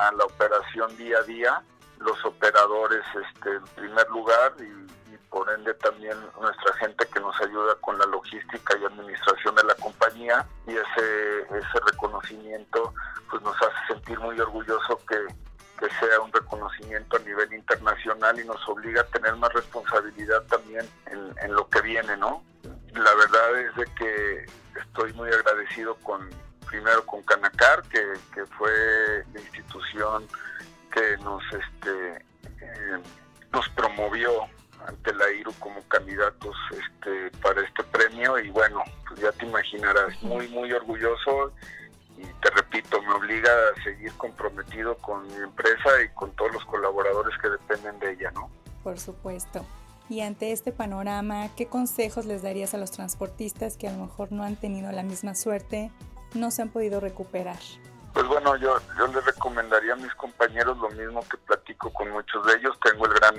a 0.07 0.11
la 0.13 0.25
operación 0.25 0.95
día 0.97 1.17
a 1.19 1.23
día, 1.23 1.63
los 1.99 2.23
operadores 2.25 3.03
este, 3.33 3.55
en 3.55 3.63
primer 3.75 4.09
lugar 4.09 4.53
y, 4.59 4.87
por 5.29 5.51
ende 5.51 5.73
también 5.75 6.17
nuestra 6.39 6.73
gente 6.75 7.05
que 7.13 7.19
nos 7.19 7.39
ayuda 7.41 7.75
con 7.81 7.99
la 7.99 8.05
logística 8.05 8.77
y 8.77 8.85
administración 8.85 9.53
de 9.55 9.63
la 9.65 9.75
compañía. 9.75 10.47
Y 10.65 10.71
ese, 10.71 11.41
ese 11.41 11.79
reconocimiento 11.91 12.93
pues 13.29 13.41
nos 13.43 13.55
hace 13.57 13.93
sentir 13.93 14.17
muy 14.19 14.39
orgulloso 14.39 14.99
que, 15.05 15.17
que 15.79 15.87
sea 15.99 16.19
un 16.21 16.31
reconocimiento 16.31 17.17
a 17.17 17.19
nivel 17.19 17.53
internacional 17.53 18.39
y 18.39 18.45
nos 18.45 18.67
obliga 18.67 19.01
a 19.01 19.05
tener 19.05 19.35
más 19.35 19.53
responsabilidad 19.53 20.41
también 20.43 20.85
en, 21.05 21.53
lo 21.53 21.69
que 21.69 21.81
viene, 21.81 22.17
¿no? 22.17 22.43
la 22.93 23.15
verdad 23.15 23.59
es 23.59 23.75
de 23.75 23.85
que 23.95 24.45
estoy 24.79 25.13
muy 25.13 25.29
agradecido 25.29 25.95
con 25.97 26.29
primero 26.67 27.05
con 27.05 27.21
Canacar, 27.23 27.83
que, 27.83 28.45
fue 28.57 29.23
la 29.33 29.39
institución 29.39 30.27
que 30.91 31.17
nos 31.23 31.43
este 31.45 32.25
eh, 32.61 33.01
nos 33.53 33.69
promovió 33.69 34.31
ante 34.85 35.13
la 35.13 35.31
IRU 35.31 35.53
como 35.59 35.81
candidatos 35.87 36.55
este 36.71 37.31
para 37.39 37.61
este 37.61 37.83
premio 37.83 38.37
y 38.39 38.49
bueno, 38.49 38.83
pues 39.07 39.21
ya 39.21 39.31
te 39.31 39.45
imaginarás, 39.45 40.21
muy 40.21 40.47
muy 40.49 40.71
orgulloso 40.73 41.53
y 42.17 42.25
te 42.41 42.49
repito, 42.49 43.01
me 43.01 43.13
obliga 43.13 43.51
a 43.51 43.83
seguir 43.83 44.11
comprometido 44.13 44.95
con 44.97 45.27
mi 45.27 45.35
empresa 45.35 46.01
y 46.03 46.13
con 46.15 46.31
todos 46.31 46.51
los 46.53 46.65
colaboradores 46.65 47.37
que 47.41 47.49
dependen 47.49 47.99
de 47.99 48.13
ella, 48.13 48.31
¿no? 48.31 48.49
Por 48.83 48.99
supuesto. 48.99 49.65
Y 50.09 50.21
ante 50.21 50.51
este 50.51 50.71
panorama, 50.71 51.49
¿qué 51.55 51.67
consejos 51.67 52.25
les 52.25 52.41
darías 52.41 52.73
a 52.73 52.77
los 52.77 52.91
transportistas 52.91 53.77
que 53.77 53.87
a 53.87 53.91
lo 53.91 54.05
mejor 54.05 54.31
no 54.31 54.43
han 54.43 54.55
tenido 54.55 54.91
la 54.91 55.03
misma 55.03 55.35
suerte, 55.35 55.91
no 56.33 56.49
se 56.49 56.61
han 56.61 56.69
podido 56.69 56.99
recuperar? 56.99 57.59
Pues 58.13 58.25
bueno, 58.27 58.55
yo, 58.55 58.77
yo 58.97 59.07
les 59.07 59.23
recomendaría 59.25 59.93
a 59.93 59.97
mis 59.97 60.13
compañeros 60.15 60.77
lo 60.77 60.89
mismo 60.89 61.21
que 61.29 61.37
platico 61.37 61.91
con 61.93 62.09
muchos 62.09 62.45
de 62.47 62.53
ellos. 62.53 62.75
Tengo 62.83 63.05
el 63.05 63.13
gran 63.13 63.35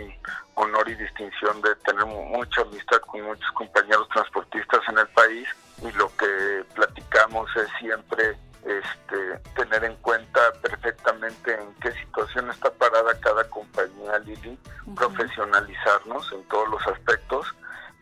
honor 0.55 0.89
y 0.89 0.95
distinción 0.95 1.61
de 1.63 1.75
tener 1.77 2.05
mucha 2.07 2.61
amistad 2.61 2.99
con 3.01 3.23
muchos 3.23 3.51
compañeros 3.53 4.09
transportistas 4.11 4.81
en 4.89 4.99
el 4.99 5.09
país 5.09 5.49
y 5.83 5.91
lo 5.93 6.15
que 6.17 6.65
platicamos 6.75 7.49
es 7.57 7.69
siempre 7.81 8.37
este, 8.69 9.39
tener 9.57 9.85
en 9.85 9.97
cuenta 9.97 10.53
perfectamente 10.63 11.55
en 11.55 11.75
qué 11.81 11.91
situación 11.93 12.51
está 12.51 12.71
parada 12.71 13.19
cada 13.21 13.45
compañía, 13.49 14.19
Lili, 14.21 14.59
profesionalizarnos 14.95 16.31
en 16.33 16.45
todos 16.45 16.69
los 16.69 16.87
aspectos, 16.87 17.47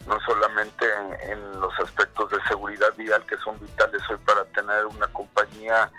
no 0.06 0.18
solamente 0.20 0.84
en, 1.22 1.60
los 1.60 1.72
aspectos 1.80 2.30
de 2.30 2.38
seguridad 2.48 2.94
vial 2.96 3.24
que 3.26 3.36
son 3.38 3.58
vitales 3.60 4.02
hoy 4.10 4.18
para 4.24 4.44
tener 4.46 4.86
una 4.86 5.06
compañía 5.08 5.90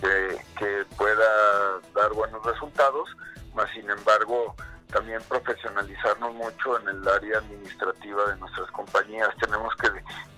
que, 0.00 0.38
que 0.56 0.84
pueda 0.96 1.80
dar 1.94 2.12
buenos 2.12 2.44
resultados, 2.44 3.08
más 3.54 3.70
sin 3.70 3.88
embargo 3.90 4.56
también 4.92 5.20
profesionalizarnos 5.28 6.34
mucho 6.34 6.78
en 6.78 6.88
el 6.88 7.08
área 7.08 7.38
administrativa 7.38 8.26
de 8.30 8.36
nuestras 8.36 8.70
compañías. 8.70 9.30
Tenemos 9.40 9.74
que 9.76 9.88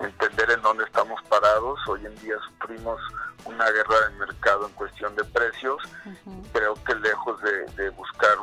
entender 0.05 0.51
en 0.53 0.63
dónde 0.63 0.85
estamos 0.85 1.21
parados. 1.29 1.79
Hoy 1.89 2.07
en 2.07 2.15
día 2.21 2.37
sufrimos 2.49 3.01
una 3.45 3.69
guerra 3.71 4.09
de 4.09 4.19
mercado 4.19 4.67
en 4.67 4.73
cuestión 4.75 5.15
de 5.17 5.25
precios. 5.25 5.83
Creo 6.53 6.75
que 6.85 6.95
lejos 6.95 7.41
de, 7.43 7.91
buscar 7.91 8.37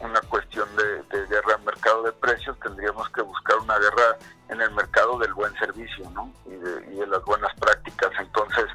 una 0.00 0.20
cuestión 0.28 0.68
de, 0.76 1.26
guerra 1.26 1.56
de 1.56 1.64
mercado 1.64 2.02
de 2.02 2.12
precios, 2.12 2.58
tendríamos 2.60 3.08
que 3.10 3.22
buscar 3.22 3.56
una 3.58 3.78
guerra 3.78 4.18
en 4.50 4.60
el 4.60 4.70
mercado 4.72 5.18
del 5.18 5.32
buen 5.32 5.52
servicio 5.54 6.08
¿no? 6.10 6.32
y, 6.44 6.50
de, 6.50 6.92
y 6.92 6.96
de 6.96 7.06
las 7.06 7.24
buenas 7.24 7.52
prácticas. 7.58 8.10
Entonces, 8.20 8.66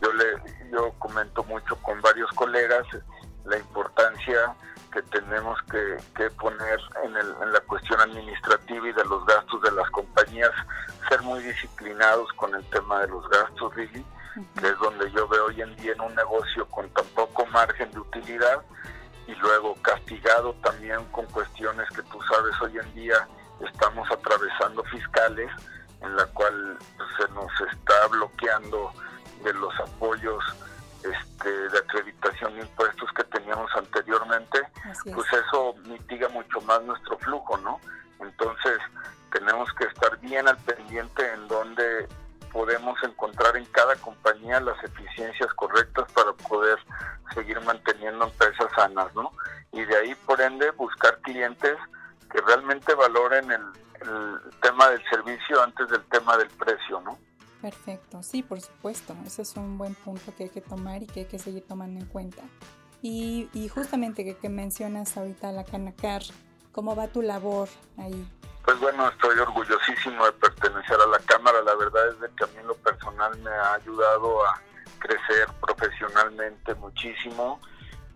yo, 0.00 0.12
le, 0.14 0.24
yo 0.72 0.92
comento 0.98 1.44
mucho 1.44 1.76
con 1.76 2.00
varios 2.00 2.30
colegas 2.32 2.86
la 3.44 3.58
importancia 3.58 4.54
que 4.92 5.02
tenemos 5.02 5.58
que, 5.62 6.30
poner 6.30 6.80
en, 7.02 7.16
en, 7.16 7.52
la 7.52 7.60
cuestión 7.60 8.00
administrativa 8.00 8.88
y 8.88 8.92
de 8.92 9.04
los 9.04 9.24
gastos 9.26 9.62
de 9.62 9.72
las 9.72 9.88
compañías, 9.90 10.50
ser 11.08 11.22
muy 11.22 11.42
disciplinados 11.42 12.32
con 12.34 12.54
el 12.54 12.64
tema 12.70 13.00
de 13.00 13.08
los 13.08 13.28
gastos, 13.28 13.74
Lili, 13.76 14.04
que 14.60 14.68
es 14.68 14.78
donde 14.78 15.10
yo 15.12 15.26
veo 15.28 15.46
hoy 15.46 15.60
en 15.62 15.74
día 15.76 15.92
en 15.92 16.00
un 16.00 16.14
negocio 16.14 16.66
con 16.66 16.88
tan 16.90 17.06
poco 17.14 17.46
margen 17.46 17.90
de 17.92 18.00
utilidad 18.00 18.62
y 19.26 19.34
luego 19.36 19.74
castigado 19.82 20.54
también 20.62 21.04
con 21.06 21.26
cuestiones 21.26 21.88
que 21.90 22.02
tú 22.02 22.18
sabes 22.22 22.60
hoy 22.60 22.78
en 22.78 22.94
día 22.94 23.28
estamos 23.60 24.10
atravesando 24.10 24.82
fiscales 24.84 25.50
en 26.00 26.16
la 26.16 26.26
cual 26.26 26.78
pues, 26.96 27.08
se 27.16 27.34
nos 27.34 27.72
está 27.72 28.06
bloqueando 28.08 28.92
de 29.44 29.52
los 29.54 29.78
apoyos 29.80 30.42
pues 35.04 35.26
eso 35.32 35.74
mitiga 35.84 36.28
mucho 36.28 36.60
más 36.62 36.82
nuestro 36.82 37.18
flujo, 37.18 37.56
¿no? 37.58 37.80
Entonces 38.20 38.78
tenemos 39.32 39.72
que 39.74 39.84
estar 39.84 40.18
bien 40.20 40.46
al 40.48 40.56
pendiente 40.58 41.32
en 41.32 41.48
donde 41.48 42.08
podemos 42.52 42.98
encontrar 43.02 43.56
en 43.56 43.64
cada 43.66 43.96
compañía 43.96 44.60
las 44.60 44.82
eficiencias 44.84 45.52
correctas 45.54 46.10
para 46.12 46.32
poder 46.32 46.78
seguir 47.34 47.60
manteniendo 47.62 48.26
empresas 48.26 48.70
sanas, 48.76 49.14
¿no? 49.14 49.32
Y 49.72 49.82
de 49.84 49.96
ahí, 49.96 50.14
por 50.26 50.40
ende, 50.40 50.70
buscar 50.72 51.18
clientes 51.22 51.76
que 52.30 52.40
realmente 52.42 52.94
valoren 52.94 53.50
el, 53.50 53.62
el 54.02 54.38
tema 54.60 54.88
del 54.90 55.02
servicio 55.08 55.62
antes 55.62 55.88
del 55.88 56.04
tema 56.04 56.36
del 56.36 56.48
precio, 56.48 57.00
¿no? 57.00 57.18
Perfecto, 57.62 58.22
sí, 58.22 58.42
por 58.42 58.60
supuesto. 58.60 59.14
Ese 59.24 59.42
es 59.42 59.56
un 59.56 59.78
buen 59.78 59.94
punto 59.94 60.34
que 60.36 60.44
hay 60.44 60.50
que 60.50 60.60
tomar 60.60 61.02
y 61.02 61.06
que 61.06 61.20
hay 61.20 61.26
que 61.26 61.38
seguir 61.38 61.64
tomando 61.66 62.00
en 62.00 62.06
cuenta. 62.06 62.42
Y, 63.02 63.68
justamente 63.68 64.24
que, 64.24 64.36
que, 64.36 64.48
mencionas 64.48 65.16
ahorita 65.16 65.50
la 65.50 65.64
Canacar, 65.64 66.22
¿cómo 66.70 66.94
va 66.94 67.08
tu 67.08 67.20
labor 67.20 67.68
ahí? 67.98 68.28
Pues 68.64 68.78
bueno, 68.78 69.08
estoy 69.08 69.36
orgullosísimo 69.40 70.24
de 70.24 70.32
pertenecer 70.32 70.96
a 71.00 71.06
la 71.06 71.18
Cámara. 71.18 71.60
La 71.62 71.74
verdad 71.74 72.08
es 72.08 72.30
que 72.36 72.44
a 72.44 72.46
mí 72.46 72.64
lo 72.64 72.76
personal 72.76 73.36
me 73.40 73.50
ha 73.50 73.74
ayudado 73.74 74.46
a 74.46 74.62
crecer 75.00 75.48
profesionalmente 75.60 76.74
muchísimo. 76.76 77.60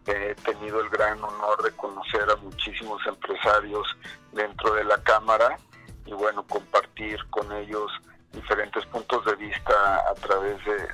He 0.06 0.36
tenido 0.36 0.80
el 0.80 0.88
gran 0.88 1.22
honor 1.22 1.60
de 1.64 1.72
conocer 1.72 2.30
a 2.30 2.36
muchísimos 2.36 3.04
empresarios 3.06 3.88
dentro 4.30 4.72
de 4.74 4.84
la 4.84 5.02
Cámara 5.02 5.58
y 6.04 6.12
bueno, 6.12 6.46
compartir 6.46 7.18
con 7.30 7.50
ellos 7.50 7.90
diferentes 8.32 8.84
puntos 8.86 9.24
de 9.24 9.34
vista 9.36 10.10
a 10.10 10.14
través 10.14 10.56
de, 10.64 10.88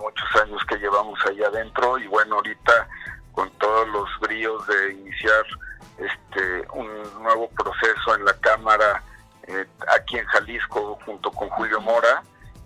muchos 0.00 0.42
años 0.42 0.62
que 0.68 0.76
llevamos 0.76 1.18
ahí 1.26 1.42
adentro. 1.42 1.98
Y 1.98 2.06
bueno, 2.06 2.36
ahorita 2.36 2.88
con 3.32 3.50
todos 3.52 3.88
los 3.88 4.08
bríos 4.20 4.66
de 4.66 4.92
iniciar 4.92 5.44
este 5.98 6.66
un 6.72 7.22
nuevo 7.22 7.48
proceso 7.50 8.14
en 8.14 8.24
la 8.24 8.34
Cámara 8.34 9.02
eh, 9.46 9.66
aquí 9.94 10.18
en 10.18 10.26
Jalisco 10.26 10.98
junto 11.04 11.30
con 11.30 11.48
Julio 11.50 11.80
Mora 11.80 12.22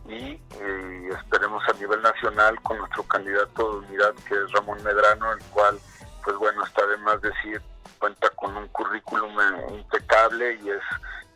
y 0.09 0.41
eh, 0.61 1.09
esperemos 1.17 1.63
a 1.69 1.73
nivel 1.75 2.03
nacional 2.03 2.61
con 2.63 2.79
nuestro 2.79 3.03
candidato 3.05 3.81
de 3.81 3.87
unidad 3.87 4.15
que 4.29 4.35
es 4.35 4.53
Ramón 4.53 4.83
Medrano, 4.83 5.33
el 5.33 5.43
cual 5.51 5.79
pues 6.25 6.37
bueno 6.37 6.65
está 6.65 6.87
de 6.87 6.97
más 6.99 7.21
decir 7.21 7.61
cuenta 7.99 8.31
con 8.31 8.57
un 8.57 8.67
currículum 8.69 9.33
impecable 9.71 10.59
y 10.65 10.71
es 10.71 10.83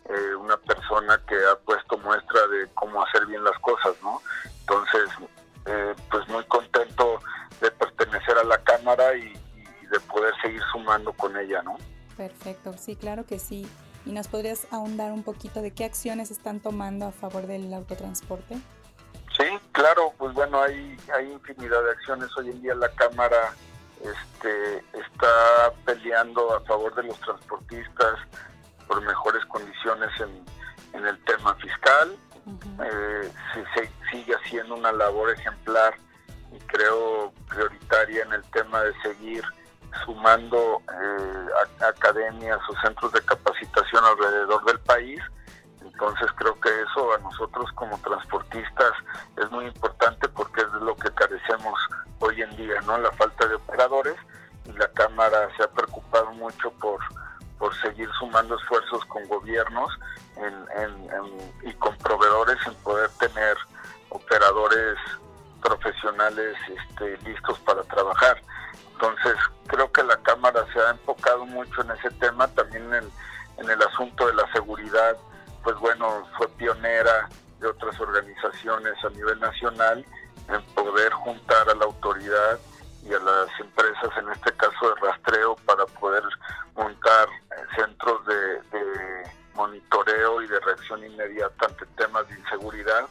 eh, 0.09 0.35
una 0.35 0.57
persona 0.59 1.21
que 1.27 1.35
ha 1.35 1.57
puesto 1.65 1.97
muestra 1.99 2.47
de 2.49 2.69
cómo 2.75 3.03
hacer 3.05 3.27
bien 3.27 3.43
las 3.43 3.59
cosas, 3.61 3.95
¿no? 4.03 4.21
Entonces, 4.61 5.09
eh, 5.67 5.95
pues 6.11 6.29
muy 6.29 6.45
contento 6.45 7.21
de 7.61 7.71
pertenecer 7.71 8.37
a 8.39 8.45
la 8.45 8.59
Cámara 8.59 9.17
y, 9.17 9.33
de 9.91 10.01
poder 10.01 10.35
seguir 10.43 10.63
sumando 10.73 11.13
con 11.13 11.37
ella, 11.37 11.63
¿no? 11.63 11.77
Perfecto, 12.17 12.75
sí, 12.77 12.97
claro 12.97 13.27
que 13.27 13.39
sí. 13.39 13.69
¿Y 14.07 14.13
nos 14.13 14.29
podrías 14.29 14.67
ahondar 14.73 15.13
un 15.13 15.23
poquito 15.23 15.63
de 15.63 15.73
qué 15.73 15.85
acciones 15.85 16.31
están 16.31 16.59
tomando 16.61 17.07
a 17.07 17.13
favor 17.13 17.47
del 17.47 17.73
autotransporte? 17.73 18.57
Sí, 19.37 19.45
claro, 19.73 20.13
pues 20.19 20.35
bueno, 20.35 20.61
hay, 20.61 20.97
hay 21.15 21.31
infinidad 21.31 21.83
de 21.85 21.91
acciones. 21.91 22.29
Hoy 22.37 22.51
en 22.51 22.63
día 22.63 22.75
la 22.75 22.89
Cámara 22.91 23.55
este, 24.05 24.79
está 24.99 25.73
peleando 25.85 26.55
a 26.55 26.61
favor 26.61 26.95
de 26.95 27.05
los 27.05 27.19
transportistas, 27.21 28.19
por 28.95 29.03
mejores 29.03 29.45
condiciones 29.47 30.11
en, 30.21 31.05
el 31.05 31.19
tema 31.25 31.55
fiscal. 31.57 32.17
Eh, 32.81 33.33
se, 33.75 33.91
sigue 34.11 34.35
haciendo 34.37 34.77
una 34.77 34.93
labor 34.93 35.31
ejemplar 35.31 35.95
y 36.53 36.59
creo 36.61 37.33
prioritaria 37.49 38.23
en 38.23 38.33
el 38.35 38.43
tema 38.53 38.83
de 38.83 38.93
seguir 39.03 39.43
sumando 40.05 40.81
eh, 40.93 41.47
academias 41.85 42.61
o 42.69 42.81
centros 42.87 43.13
de 43.13 43.23
capacitación 43.23 44.05
alrededor 44.05 44.65
del 44.67 44.79
país. 44.81 45.21
Entonces 45.81 46.29
creo 46.37 46.59
que 46.61 46.69
eso 46.83 47.15
a 47.15 47.19
nosotros 47.19 47.73
como 47.75 47.99
transportistas 47.99 48.93
es 49.37 49.51
muy 49.51 49.67
importante 49.67 50.29
porque 50.29 50.61
es 50.61 50.73
lo 50.81 50.95
que 50.95 51.11
carecemos 51.11 51.75
hoy 52.21 52.41
en 52.41 52.57
día, 52.57 52.81
¿no? 52.83 52.99
La 52.99 53.11
falta 53.13 53.49
de 53.49 53.57
operadores 53.57 54.17
y 54.65 54.73
la 54.73 54.87
Cámara 54.93 55.49
se 55.57 55.65
ha 55.65 55.71
preocupado 55.71 56.33
mucho 56.35 56.71
por 56.81 57.01
por 57.65 57.75
seguir 57.81 58.11
sumando 58.19 58.57
esfuerzos 58.57 59.03
con 59.07 59.27
gobiernos 59.27 59.91
y 61.63 61.73
con 61.73 61.97
proveedores 61.97 62.59
en 62.67 62.75
poder 62.83 63.09
tener 63.19 63.57
operadores 64.11 64.99
profesionales 65.63 66.57
este, 66.69 67.17
listos 67.27 67.59
para 67.61 67.83
trabajar. 67.85 68.39
Entonces, 68.93 69.37
creo 69.67 69.91
que 69.91 70.03
la 70.03 70.19
Cámara 70.19 70.63
se 70.75 70.79
ha 70.79 70.91
enfocado 70.91 71.47
mucho 71.47 71.81
en 71.81 71.93
ese 71.93 72.11
tema, 72.21 72.47
también 72.49 72.85
en, 72.93 73.11
en 73.57 73.71
el 73.71 73.81
asunto 73.81 74.27
de 74.27 74.35
la 74.35 74.53
seguridad, 74.53 75.17
pues 75.63 75.75
bueno, 75.77 76.29
fue 76.37 76.47
pionera 76.59 77.31
de 77.61 77.69
otras 77.69 77.99
organizaciones 77.99 78.93
a 79.03 79.09
nivel 79.09 79.41
nacional 79.41 80.05
en 80.51 80.63
poder 80.75 81.11
juntar 81.15 81.71
a 81.71 81.75
la 81.75 81.87
autoridad 81.87 82.59
y 83.05 83.13
a 83.13 83.19
las 83.19 83.61
empresas, 83.61 84.11
en 84.17 84.31
este 84.31 84.53
caso 84.53 84.89
de 84.89 85.01
rastreo, 85.07 85.57
para 85.67 85.85
poder 85.87 86.23
montar 86.75 87.29
centros 87.77 88.25
de, 88.27 88.63
monitoreo 89.55 90.43
y 90.43 90.49
de 90.49 90.59
reacción 90.61 91.05
inmediata 91.05 91.67
ante 91.67 91.87
temas 91.97 92.29
de 92.29 92.39
inseguridad. 92.39 93.07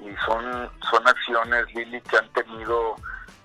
Y 0.00 0.14
son, 0.24 0.70
son 0.90 1.06
acciones, 1.06 1.66
Lili, 1.74 2.00
que 2.00 2.16
han 2.16 2.28
tenido 2.32 2.96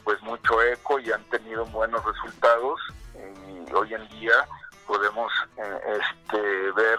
pues 0.06 0.22
mucho 0.22 0.62
eco 0.62 0.98
y 1.00 1.12
han 1.12 1.24
tenido 1.26 1.66
buenos 1.66 2.04
resultados. 2.06 2.80
Y 3.16 3.74
hoy 3.74 3.94
en 3.94 4.08
día 4.10 4.48
podemos 4.86 5.32
eh, 5.58 6.00
este, 6.00 6.72
ver 6.72 6.98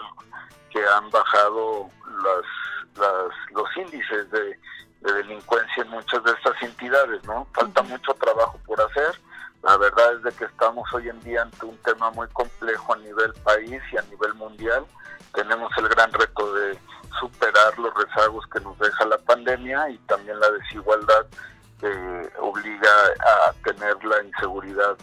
que 0.69 0.85
han 0.85 1.09
bajado 1.09 1.89
las, 2.23 3.33
los 3.51 3.77
índices 3.77 4.29
de, 4.29 4.59
de 5.01 5.13
delincuencia 5.13 5.83
en 5.83 5.89
muchas 5.89 6.23
de 6.23 6.31
estas 6.31 6.61
entidades, 6.61 7.23
¿no? 7.25 7.47
Falta 7.53 7.81
mucho 7.83 8.13
trabajo 8.15 8.59
por 8.65 8.81
hacer. 8.81 9.19
La 9.63 9.77
verdad 9.77 10.13
es 10.15 10.23
de 10.23 10.31
que 10.31 10.45
estamos 10.45 10.91
hoy 10.93 11.09
en 11.09 11.19
día 11.21 11.41
ante 11.41 11.65
un 11.65 11.77
tema 11.79 12.11
muy 12.11 12.27
complejo 12.29 12.93
a 12.93 12.97
nivel 12.97 13.33
país 13.43 13.81
y 13.91 13.97
a 13.97 14.01
nivel 14.03 14.33
mundial. 14.35 14.85
Tenemos 15.33 15.71
el 15.77 15.87
gran 15.89 16.11
reto 16.11 16.53
de 16.53 16.79
superar 17.19 17.77
los 17.77 17.93
rezagos 17.93 18.45
que 18.47 18.59
nos 18.61 18.77
deja 18.79 19.05
la 19.05 19.17
pandemia 19.17 19.89
y 19.89 19.97
también 19.99 20.39
la 20.39 20.49
desigualdad 20.51 21.25
que 21.79 22.31
obliga 22.39 22.89
a 23.49 23.53
tener 23.63 24.03
la 24.03 24.23
inseguridad 24.23 24.97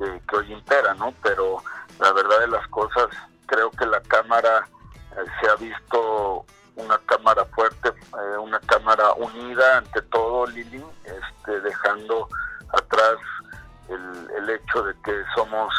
eh, 0.00 0.20
que 0.28 0.36
hoy 0.36 0.52
impera, 0.52 0.94
¿no? 0.94 1.14
Pero 1.22 1.62
la 2.00 2.12
verdad 2.12 2.40
de 2.40 2.48
las 2.48 2.66
cosas, 2.68 3.08
creo 3.46 3.70
que 3.70 3.86
la 3.86 4.00
Cámara 4.02 4.66
eh, 5.12 5.24
se 5.40 5.50
ha 5.50 5.54
visto 5.56 6.44
una 6.76 6.98
cámara 7.06 7.44
fuerte, 7.46 7.73
unida 9.14 9.78
ante 9.78 10.02
todo, 10.02 10.46
Lili, 10.46 10.82
este, 11.04 11.60
dejando 11.60 12.28
atrás 12.72 13.16
el, 13.88 14.30
el 14.38 14.50
hecho 14.50 14.82
de 14.82 14.94
que 15.04 15.22
somos 15.34 15.72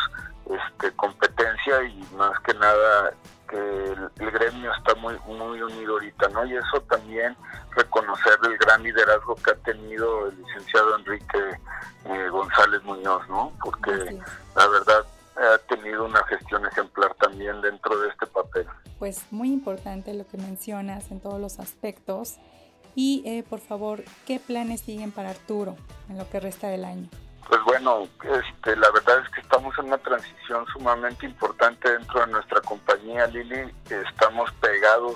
este, 0.46 0.92
competencia 0.96 1.84
y 1.84 2.08
más 2.16 2.40
que 2.42 2.54
nada 2.54 3.12
que 3.50 3.58
el, 3.58 4.32
gremio 4.32 4.72
está 4.74 4.96
muy 4.96 5.18
muy 5.26 5.62
unido 5.62 5.94
ahorita, 5.94 6.30
¿no? 6.30 6.46
Y 6.46 6.56
eso 6.56 6.82
también 6.90 7.36
reconocer 7.72 8.38
el 8.44 8.58
gran 8.58 8.84
liderazgo 8.84 9.36
que 9.36 9.52
ha 9.52 9.56
tenido 9.56 10.28
el 10.28 10.38
licenciado 10.42 10.98
Enrique 10.98 11.60
eh, 12.06 12.28
González 12.30 12.84
Muñoz, 12.84 13.28
¿no? 13.30 13.52
Porque 13.64 13.92
la 14.56 14.68
verdad 14.68 15.06
ha 15.38 15.58
tenido 15.68 16.06
una 16.06 16.24
gestión 16.26 16.66
ejemplar 16.66 17.14
también 17.16 17.62
dentro 17.62 17.98
de 18.00 18.10
este 18.10 18.28
papel. 18.28 18.68
Pues 19.00 19.26
muy 19.32 19.52
importante 19.52 20.14
lo 20.14 20.28
que 20.28 20.38
mencionas 20.38 21.12
en 21.12 21.20
todos 21.20 21.40
los 21.40 21.60
aspectos. 21.60 22.38
Y 22.95 23.23
eh, 23.25 23.43
por 23.47 23.60
favor, 23.60 24.03
¿qué 24.25 24.39
planes 24.39 24.81
siguen 24.81 25.12
para 25.12 25.29
Arturo 25.29 25.75
en 26.10 26.17
lo 26.17 26.29
que 26.29 26.39
resta 26.39 26.67
del 26.69 26.86
año? 26.86 27.10
Pues 27.47 27.62
bueno, 27.63 28.08
este, 28.23 28.75
la 28.75 28.89
verdad 28.91 29.19
es 29.23 29.29
que 29.29 29.41
estamos 29.41 29.77
en 29.77 29.86
una 29.86 29.99
transición 29.99 30.65
sumamente 30.67 31.25
importante 31.27 31.91
dentro 31.91 32.21
de 32.21 32.31
nuestra 32.31 32.60
compañía, 32.62 33.27
Lili. 33.27 33.71
Estamos 33.89 34.51
pegados 34.53 35.15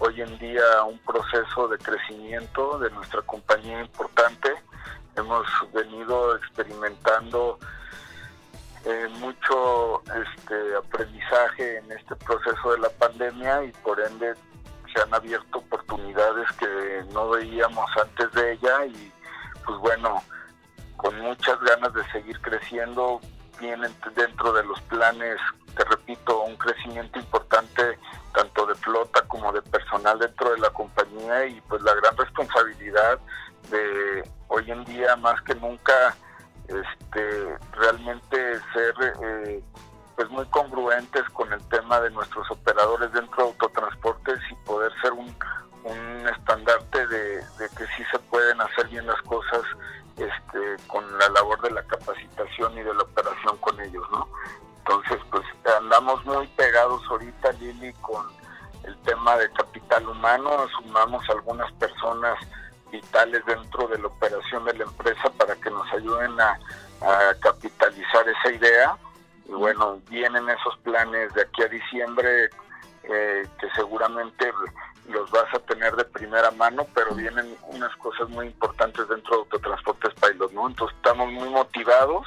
hoy 0.00 0.20
en 0.20 0.38
día 0.38 0.62
a 0.78 0.84
un 0.84 0.98
proceso 0.98 1.68
de 1.68 1.78
crecimiento 1.78 2.78
de 2.78 2.90
nuestra 2.90 3.22
compañía 3.22 3.80
importante. 3.80 4.50
Hemos 5.16 5.46
venido 5.72 6.36
experimentando 6.36 7.58
eh, 8.84 9.08
mucho 9.20 10.02
este, 10.02 10.76
aprendizaje 10.76 11.78
en 11.78 11.92
este 11.92 12.16
proceso 12.16 12.72
de 12.72 12.80
la 12.80 12.90
pandemia 12.90 13.64
y 13.64 13.72
por 13.72 14.00
ende 14.00 14.34
se 14.92 15.00
han 15.00 15.14
abierto 15.14 15.58
oportunidades 15.58 16.50
que 16.58 17.04
no 17.12 17.30
veíamos 17.30 17.90
antes 18.00 18.32
de 18.32 18.52
ella 18.52 18.86
y 18.86 19.12
pues 19.64 19.78
bueno, 19.78 20.22
con 20.96 21.18
muchas 21.20 21.60
ganas 21.60 21.92
de 21.94 22.04
seguir 22.12 22.40
creciendo, 22.40 23.20
vienen 23.60 23.94
dentro 24.14 24.52
de 24.52 24.64
los 24.64 24.80
planes, 24.82 25.38
te 25.76 25.84
repito, 25.84 26.42
un 26.42 26.56
crecimiento 26.56 27.18
importante 27.18 27.98
tanto 28.34 28.66
de 28.66 28.74
flota 28.76 29.22
como 29.28 29.52
de 29.52 29.62
personal 29.62 30.18
dentro 30.18 30.50
de 30.52 30.58
la 30.58 30.70
compañía 30.70 31.46
y 31.46 31.60
pues 31.62 31.82
la 31.82 31.94
gran 31.94 32.16
responsabilidad 32.16 33.18
de 33.70 34.28
hoy 34.48 34.70
en 34.70 34.84
día 34.84 35.16
más 35.16 35.40
que 35.42 35.54
nunca 35.54 36.16
este, 36.68 37.58
realmente 37.72 38.60
ser 38.72 38.94
eh, 39.22 39.62
pues 40.16 40.28
muy 40.30 40.46
congruentes 40.46 41.22
con 41.30 41.52
el 41.52 41.62
tema 41.68 42.00
de 42.00 42.10
nuestros 42.10 42.50
operadores 42.50 43.12
dentro 43.12 43.44
de 43.44 43.50
autotransportes 43.50 44.38
y 44.50 44.54
poder 44.82 45.00
ser 45.00 45.12
un, 45.12 45.34
un 45.84 46.28
estandarte 46.28 47.06
de, 47.06 47.40
que 47.76 47.84
sí 47.96 48.02
se 48.10 48.18
pueden 48.18 48.60
hacer 48.60 48.88
bien 48.88 49.06
las 49.06 49.20
cosas 49.22 49.62
este, 50.16 50.88
con 50.88 51.04
la 51.18 51.28
labor 51.28 51.60
de 51.62 51.70
la 51.70 51.82
capacitación 51.84 52.76
y 52.78 52.82
de 52.82 52.92
la 52.92 53.02
operación 53.02 53.56
con 53.58 53.80
ellos, 53.80 54.04
¿no? 54.10 54.28
Entonces, 54.78 55.18
pues 55.30 55.44
andamos 55.78 56.24
muy 56.24 56.48
pegados 56.48 57.00
ahorita, 57.08 57.52
Lili, 57.52 57.92
con 58.00 58.26
el 58.82 58.96
tema 59.02 59.36
de 59.36 59.48
capital 59.52 60.08
humano, 60.08 60.66
sumamos 60.76 61.22
algunas 61.30 61.70
personas 61.74 62.36
vitales 62.90 63.44
dentro 63.46 63.86
de 63.86 63.98
la 63.98 64.08
operación 64.08 64.64
de 64.64 64.74
la 64.74 64.84
empresa 64.84 65.30
para 65.38 65.54
que 65.54 65.70
nos 65.70 65.90
ayuden 65.92 66.40
a, 66.40 66.58
capitalizar 67.40 68.28
esa 68.28 68.52
idea. 68.52 68.96
Y 69.48 69.52
bueno, 69.52 70.00
vienen 70.08 70.48
esos 70.48 70.76
planes 70.78 71.32
de 71.34 71.42
aquí 71.42 71.62
a 71.62 71.68
diciembre 71.68 72.50
mano, 76.52 76.86
pero 76.94 77.14
vienen 77.14 77.56
unas 77.68 77.94
cosas 77.96 78.28
muy 78.28 78.46
importantes 78.46 79.08
dentro 79.08 79.36
de 79.36 79.42
Autotransportes 79.42 80.14
Pilot, 80.14 80.52
¿no? 80.52 80.68
Entonces 80.68 80.96
estamos 80.96 81.32
muy 81.32 81.48
motivados 81.48 82.26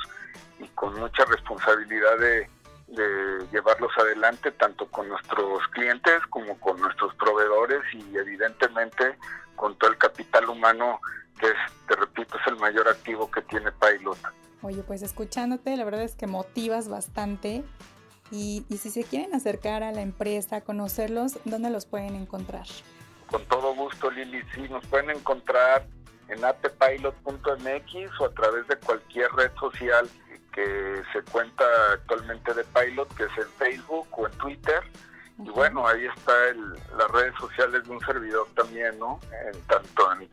y 0.59 0.67
con 0.69 0.97
mucha 0.99 1.25
responsabilidad 1.25 2.17
de, 2.17 2.49
de 2.87 3.47
llevarlos 3.51 3.91
adelante, 3.97 4.51
tanto 4.51 4.87
con 4.87 5.09
nuestros 5.09 5.67
clientes 5.69 6.21
como 6.29 6.59
con 6.59 6.79
nuestros 6.79 7.13
proveedores 7.15 7.81
y 7.93 8.17
evidentemente 8.17 9.17
con 9.55 9.77
todo 9.77 9.91
el 9.91 9.97
capital 9.97 10.49
humano 10.49 10.99
que 11.39 11.47
es, 11.47 11.55
te 11.87 11.95
repito, 11.95 12.37
es 12.37 12.47
el 12.47 12.57
mayor 12.57 12.87
activo 12.87 13.29
que 13.29 13.41
tiene 13.43 13.71
Pilot. 13.71 14.17
Oye, 14.61 14.81
pues 14.83 15.01
escuchándote, 15.01 15.75
la 15.75 15.83
verdad 15.83 16.03
es 16.03 16.15
que 16.15 16.27
motivas 16.27 16.87
bastante. 16.87 17.63
Y, 18.31 18.65
y 18.69 18.77
si 18.77 18.89
se 18.89 19.03
quieren 19.03 19.35
acercar 19.35 19.83
a 19.83 19.91
la 19.91 20.01
empresa, 20.01 20.61
conocerlos, 20.61 21.37
¿dónde 21.45 21.69
los 21.69 21.85
pueden 21.85 22.15
encontrar? 22.15 22.65
Con 23.35 23.43
todo 23.47 23.75
gusto, 23.75 24.09
Lili. 24.11 24.41
Sí, 24.53 24.61
nos 24.69 24.87
pueden 24.87 25.09
encontrar 25.09 25.85
en 26.29 26.45
atpilot.mx 26.45 28.21
o 28.21 28.25
a 28.27 28.29
través 28.29 28.65
de 28.69 28.77
cualquier 28.77 29.29
red 29.33 29.51
social 29.59 30.09
que 30.53 31.01
se 31.11 31.21
cuenta 31.33 31.65
actualmente 31.91 32.53
de 32.53 32.63
Pilot, 32.63 33.13
que 33.13 33.23
es 33.23 33.37
en 33.37 33.49
Facebook 33.57 34.07
o 34.13 34.27
en 34.27 34.31
Twitter. 34.37 34.79
Y 35.37 35.49
bueno, 35.49 35.85
ahí 35.85 36.05
está 36.05 36.31
las 36.97 37.11
redes 37.11 37.33
sociales 37.37 37.83
de 37.83 37.91
un 37.91 37.99
servidor 38.05 38.47
también, 38.55 38.97
¿no? 38.99 39.19
En, 39.51 39.61
tanto 39.63 40.13
en, 40.13 40.29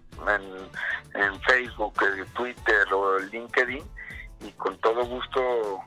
en, 1.21 1.41
Facebook, 1.41 1.95
en 2.05 2.25
Twitter 2.35 2.87
o 2.95 3.19
LinkedIn. 3.19 3.83
Y 4.43 4.53
con 4.53 4.79
todo 4.79 5.05
gusto 5.07 5.81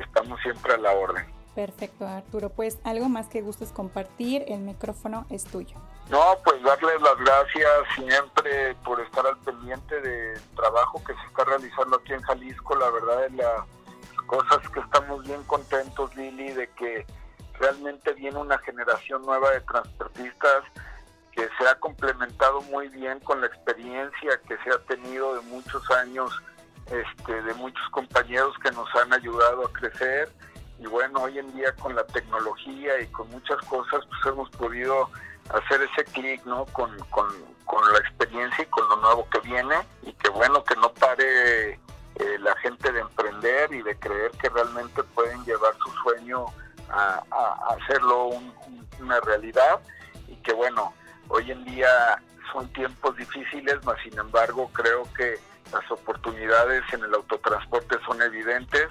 estamos 0.00 0.40
siempre 0.40 0.72
a 0.72 0.78
la 0.78 0.92
orden. 0.92 1.26
Perfecto, 1.54 2.08
Arturo. 2.08 2.48
Pues 2.48 2.78
algo 2.82 3.10
más 3.10 3.28
que 3.28 3.42
gustes 3.42 3.72
compartir, 3.72 4.46
el 4.48 4.60
micrófono 4.60 5.26
es 5.28 5.44
tuyo. 5.44 5.76
No, 6.12 6.36
pues 6.44 6.62
darles 6.62 7.00
las 7.00 7.16
gracias 7.16 7.70
siempre 7.94 8.74
por 8.84 9.00
estar 9.00 9.26
al 9.26 9.38
pendiente 9.38 9.98
del 10.02 10.38
trabajo 10.54 11.02
que 11.06 11.14
se 11.14 11.26
está 11.26 11.42
realizando 11.44 11.96
aquí 11.96 12.12
en 12.12 12.20
Jalisco. 12.20 12.76
La 12.76 12.90
verdad 12.90 13.24
es 13.24 13.32
las 13.32 13.64
cosas 14.26 14.68
que 14.68 14.80
estamos 14.80 15.24
bien 15.24 15.42
contentos, 15.44 16.14
Lili, 16.14 16.52
de 16.52 16.68
que 16.72 17.06
realmente 17.58 18.12
viene 18.12 18.36
una 18.36 18.58
generación 18.58 19.22
nueva 19.22 19.52
de 19.52 19.62
transportistas 19.62 20.64
que 21.34 21.48
se 21.58 21.66
ha 21.66 21.76
complementado 21.76 22.60
muy 22.60 22.88
bien 22.88 23.18
con 23.20 23.40
la 23.40 23.46
experiencia 23.46 24.38
que 24.46 24.58
se 24.64 24.70
ha 24.70 24.78
tenido 24.80 25.36
de 25.36 25.40
muchos 25.48 25.90
años, 25.92 26.30
este, 26.90 27.40
de 27.40 27.54
muchos 27.54 27.88
compañeros 27.88 28.54
que 28.62 28.70
nos 28.72 28.94
han 28.96 29.14
ayudado 29.14 29.64
a 29.64 29.72
crecer. 29.72 30.30
Y 30.78 30.86
bueno, 30.88 31.22
hoy 31.22 31.38
en 31.38 31.50
día 31.54 31.74
con 31.76 31.96
la 31.96 32.04
tecnología 32.04 33.00
y 33.00 33.06
con 33.06 33.30
muchas 33.30 33.56
cosas, 33.62 34.04
pues 34.06 34.26
hemos 34.26 34.50
podido 34.50 35.08
hacer 35.50 35.82
ese 35.82 36.04
clic 36.12 36.44
¿no? 36.44 36.66
Con, 36.66 36.96
la 37.92 37.98
experiencia 37.98 38.62
y 38.62 38.66
con 38.66 38.88
lo 38.88 38.96
nuevo 38.96 39.28
que 39.30 39.40
viene. 39.40 39.74
Y 40.02 40.12
que 40.12 40.28
bueno 40.30 40.62
que 40.62 40.76
no 40.76 40.92
pare 40.94 41.72
eh, 41.72 42.38
la 42.40 42.54
gente 42.56 42.92
de 42.92 43.00
emprender 43.00 43.72
y 43.72 43.82
de 43.82 43.98
creer 43.98 44.30
que 44.32 44.48
realmente 44.48 45.02
pueden 45.02 45.44
llevar 45.44 45.74
su 45.84 45.90
sueño 46.02 46.46
a, 46.90 47.22
hacerlo 47.76 48.30
una 49.00 49.20
realidad. 49.20 49.80
Y 50.28 50.36
que 50.36 50.52
bueno 50.52 50.94
hoy 51.28 51.50
en 51.50 51.64
día 51.64 52.22
son 52.52 52.70
tiempos 52.72 53.16
difíciles 53.16 53.76
mas 53.84 53.96
sin 54.02 54.18
embargo 54.18 54.70
creo 54.74 55.04
que 55.14 55.38
las 55.72 55.90
oportunidades 55.90 56.82
en 56.92 57.02
el 57.04 57.14
autotransporte 57.14 57.96
son 58.06 58.20
evidentes. 58.22 58.88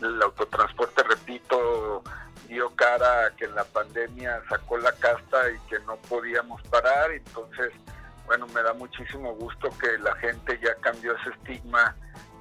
El 0.00 0.22
autotransporte 0.22 1.02
repito 1.02 2.02
dio 2.50 2.68
cara 2.74 3.26
a 3.26 3.30
que 3.36 3.46
la 3.46 3.64
pandemia 3.64 4.42
sacó 4.48 4.76
la 4.78 4.92
casta 4.92 5.50
y 5.50 5.58
que 5.68 5.78
no 5.86 5.96
podíamos 6.08 6.60
parar. 6.62 7.12
Entonces, 7.12 7.72
bueno, 8.26 8.46
me 8.48 8.62
da 8.62 8.74
muchísimo 8.74 9.32
gusto 9.34 9.70
que 9.78 9.96
la 9.98 10.14
gente 10.16 10.58
ya 10.62 10.74
cambió 10.80 11.16
ese 11.16 11.30
estigma 11.30 11.94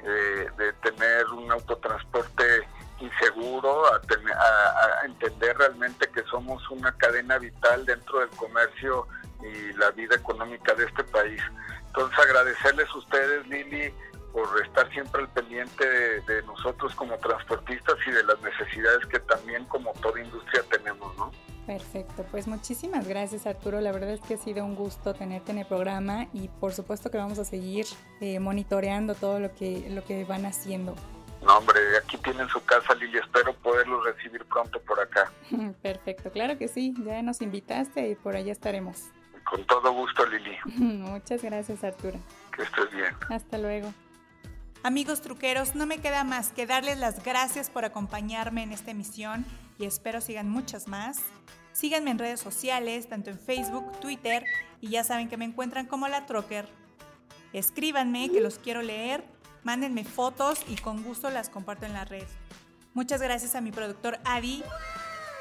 eh, 0.04 0.48
de 0.58 0.74
tener 0.74 1.28
un 1.28 1.52
autotransporte 1.52 2.68
inseguro, 3.00 3.86
a, 3.86 3.98
a, 3.98 5.06
entender 5.06 5.56
realmente 5.58 6.10
que 6.10 6.24
somos 6.24 6.68
una 6.70 6.92
cadena 6.94 7.38
vital 7.38 7.86
dentro 7.86 8.20
del 8.20 8.30
comercio 8.30 9.08
y 9.42 9.74
la 9.74 9.92
vida 9.92 10.16
económica 10.16 10.74
de 10.74 10.86
este 10.86 11.04
país. 11.06 11.42
Entonces 11.88 12.20
agradecerles 12.20 12.90
a 12.90 12.98
ustedes, 12.98 13.48
Lili, 13.48 13.94
por 14.32 14.48
estar 14.64 14.92
siempre 14.92 15.22
al 15.22 15.30
pendiente 15.30 15.86
de, 15.86 16.44
nosotros 16.44 16.94
como 16.96 17.18
transportistas 17.18 17.96
y 18.08 18.12
de 18.12 18.24
las 18.24 18.42
necesidades 18.42 19.06
que 19.08 19.20
también 19.20 19.66
como 19.66 19.92
toda 19.94 20.22
industria 20.22 20.64
tenemos, 20.70 21.16
¿no? 21.18 21.32
Perfecto, 21.66 22.26
pues 22.32 22.48
muchísimas 22.48 23.08
gracias 23.08 23.46
Arturo, 23.46 23.80
la 23.80 23.92
verdad 23.92 24.10
es 24.10 24.22
que 24.22 24.34
ha 24.34 24.38
sido 24.38 24.66
un 24.66 24.76
gusto 24.76 25.14
tenerte 25.14 25.52
en 25.52 25.60
el 25.60 25.68
programa 25.68 26.28
y 26.34 26.48
por 26.48 26.74
supuesto 26.74 27.12
que 27.12 27.18
vamos 27.18 27.38
a 27.38 27.46
seguir 27.46 27.86
eh, 28.22 28.40
monitoreando 28.40 29.14
todo 29.14 29.40
lo 29.40 29.54
que, 29.54 29.88
lo 29.90 30.04
que 30.04 30.26
van 30.26 30.46
haciendo. 30.46 30.96
No, 31.44 31.58
hombre, 31.58 31.80
aquí 32.04 32.18
tienen 32.18 32.50
su 32.50 32.64
casa, 32.66 32.94
Lili. 32.96 33.18
Espero 33.18 33.54
poderlos 33.54 34.04
recibir 34.04 34.44
pronto 34.46 34.80
por 34.82 35.00
acá. 35.00 35.32
Perfecto, 35.82 36.32
claro 36.32 36.58
que 36.58 36.68
sí. 36.68 36.94
Ya 37.06 37.22
nos 37.22 37.42
invitaste 37.42 38.10
y 38.10 38.16
por 38.16 38.36
allá 38.36 38.52
estaremos. 38.52 39.06
Con 39.50 39.66
todo 39.66 39.92
gusto, 39.94 40.26
Lili. 40.26 40.58
Muchas 40.76 41.42
gracias, 41.42 41.84
Arturo. 41.84 42.20
Que 42.56 42.64
estés 42.64 42.92
bien. 42.92 43.16
Hasta 43.30 43.58
luego. 43.58 43.94
Amigos 44.82 45.20
truqueros, 45.20 45.76
no 45.76 45.86
me 45.86 45.98
queda 45.98 46.24
más 46.24 46.54
que 46.54 46.66
darles 46.66 46.98
las 46.98 47.22
gracias 47.22 47.70
por 47.70 47.84
acompañarme 47.84 48.64
en 48.64 48.72
esta 48.72 48.92
emisión 48.92 49.46
y 49.78 49.84
espero 49.84 50.22
sigan 50.22 50.50
muchas 50.50 50.88
más. 50.88 51.18
Síganme 51.74 52.12
en 52.12 52.18
redes 52.18 52.40
sociales, 52.40 53.10
tanto 53.10 53.30
en 53.30 53.38
Facebook, 53.38 54.00
Twitter 54.00 54.46
y 54.80 54.88
ya 54.88 55.04
saben 55.04 55.28
que 55.28 55.36
me 55.36 55.44
encuentran 55.44 55.86
como 55.86 56.08
la 56.08 56.26
Trocker. 56.26 56.66
Escríbanme 57.52 58.30
que 58.30 58.40
los 58.40 58.58
quiero 58.58 58.82
leer, 58.82 59.26
mándenme 59.64 60.06
fotos 60.06 60.62
y 60.70 60.78
con 60.78 61.04
gusto 61.04 61.30
las 61.30 61.50
comparto 61.50 61.86
en 61.86 61.94
la 61.94 62.06
red. 62.06 62.28
Muchas 62.94 63.22
gracias 63.22 63.56
a 63.56 63.62
mi 63.62 63.74
productor 63.74 64.18
Adi 64.24 64.64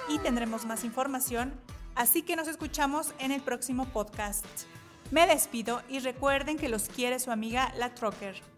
y 0.09 0.19
tendremos 0.19 0.67
más 0.67 0.83
información, 0.83 1.55
así 1.95 2.23
que 2.23 2.35
nos 2.35 2.49
escuchamos 2.49 3.15
en 3.21 3.31
el 3.31 3.41
próximo 3.41 3.85
podcast. 3.85 4.45
Me 5.13 5.29
despido 5.29 5.81
y 5.89 6.01
recuerden 6.01 6.57
que 6.57 6.69
los 6.69 6.89
quiere 6.89 7.21
su 7.21 7.31
amiga 7.31 7.73
la 7.77 7.95
Trocker. 7.95 8.58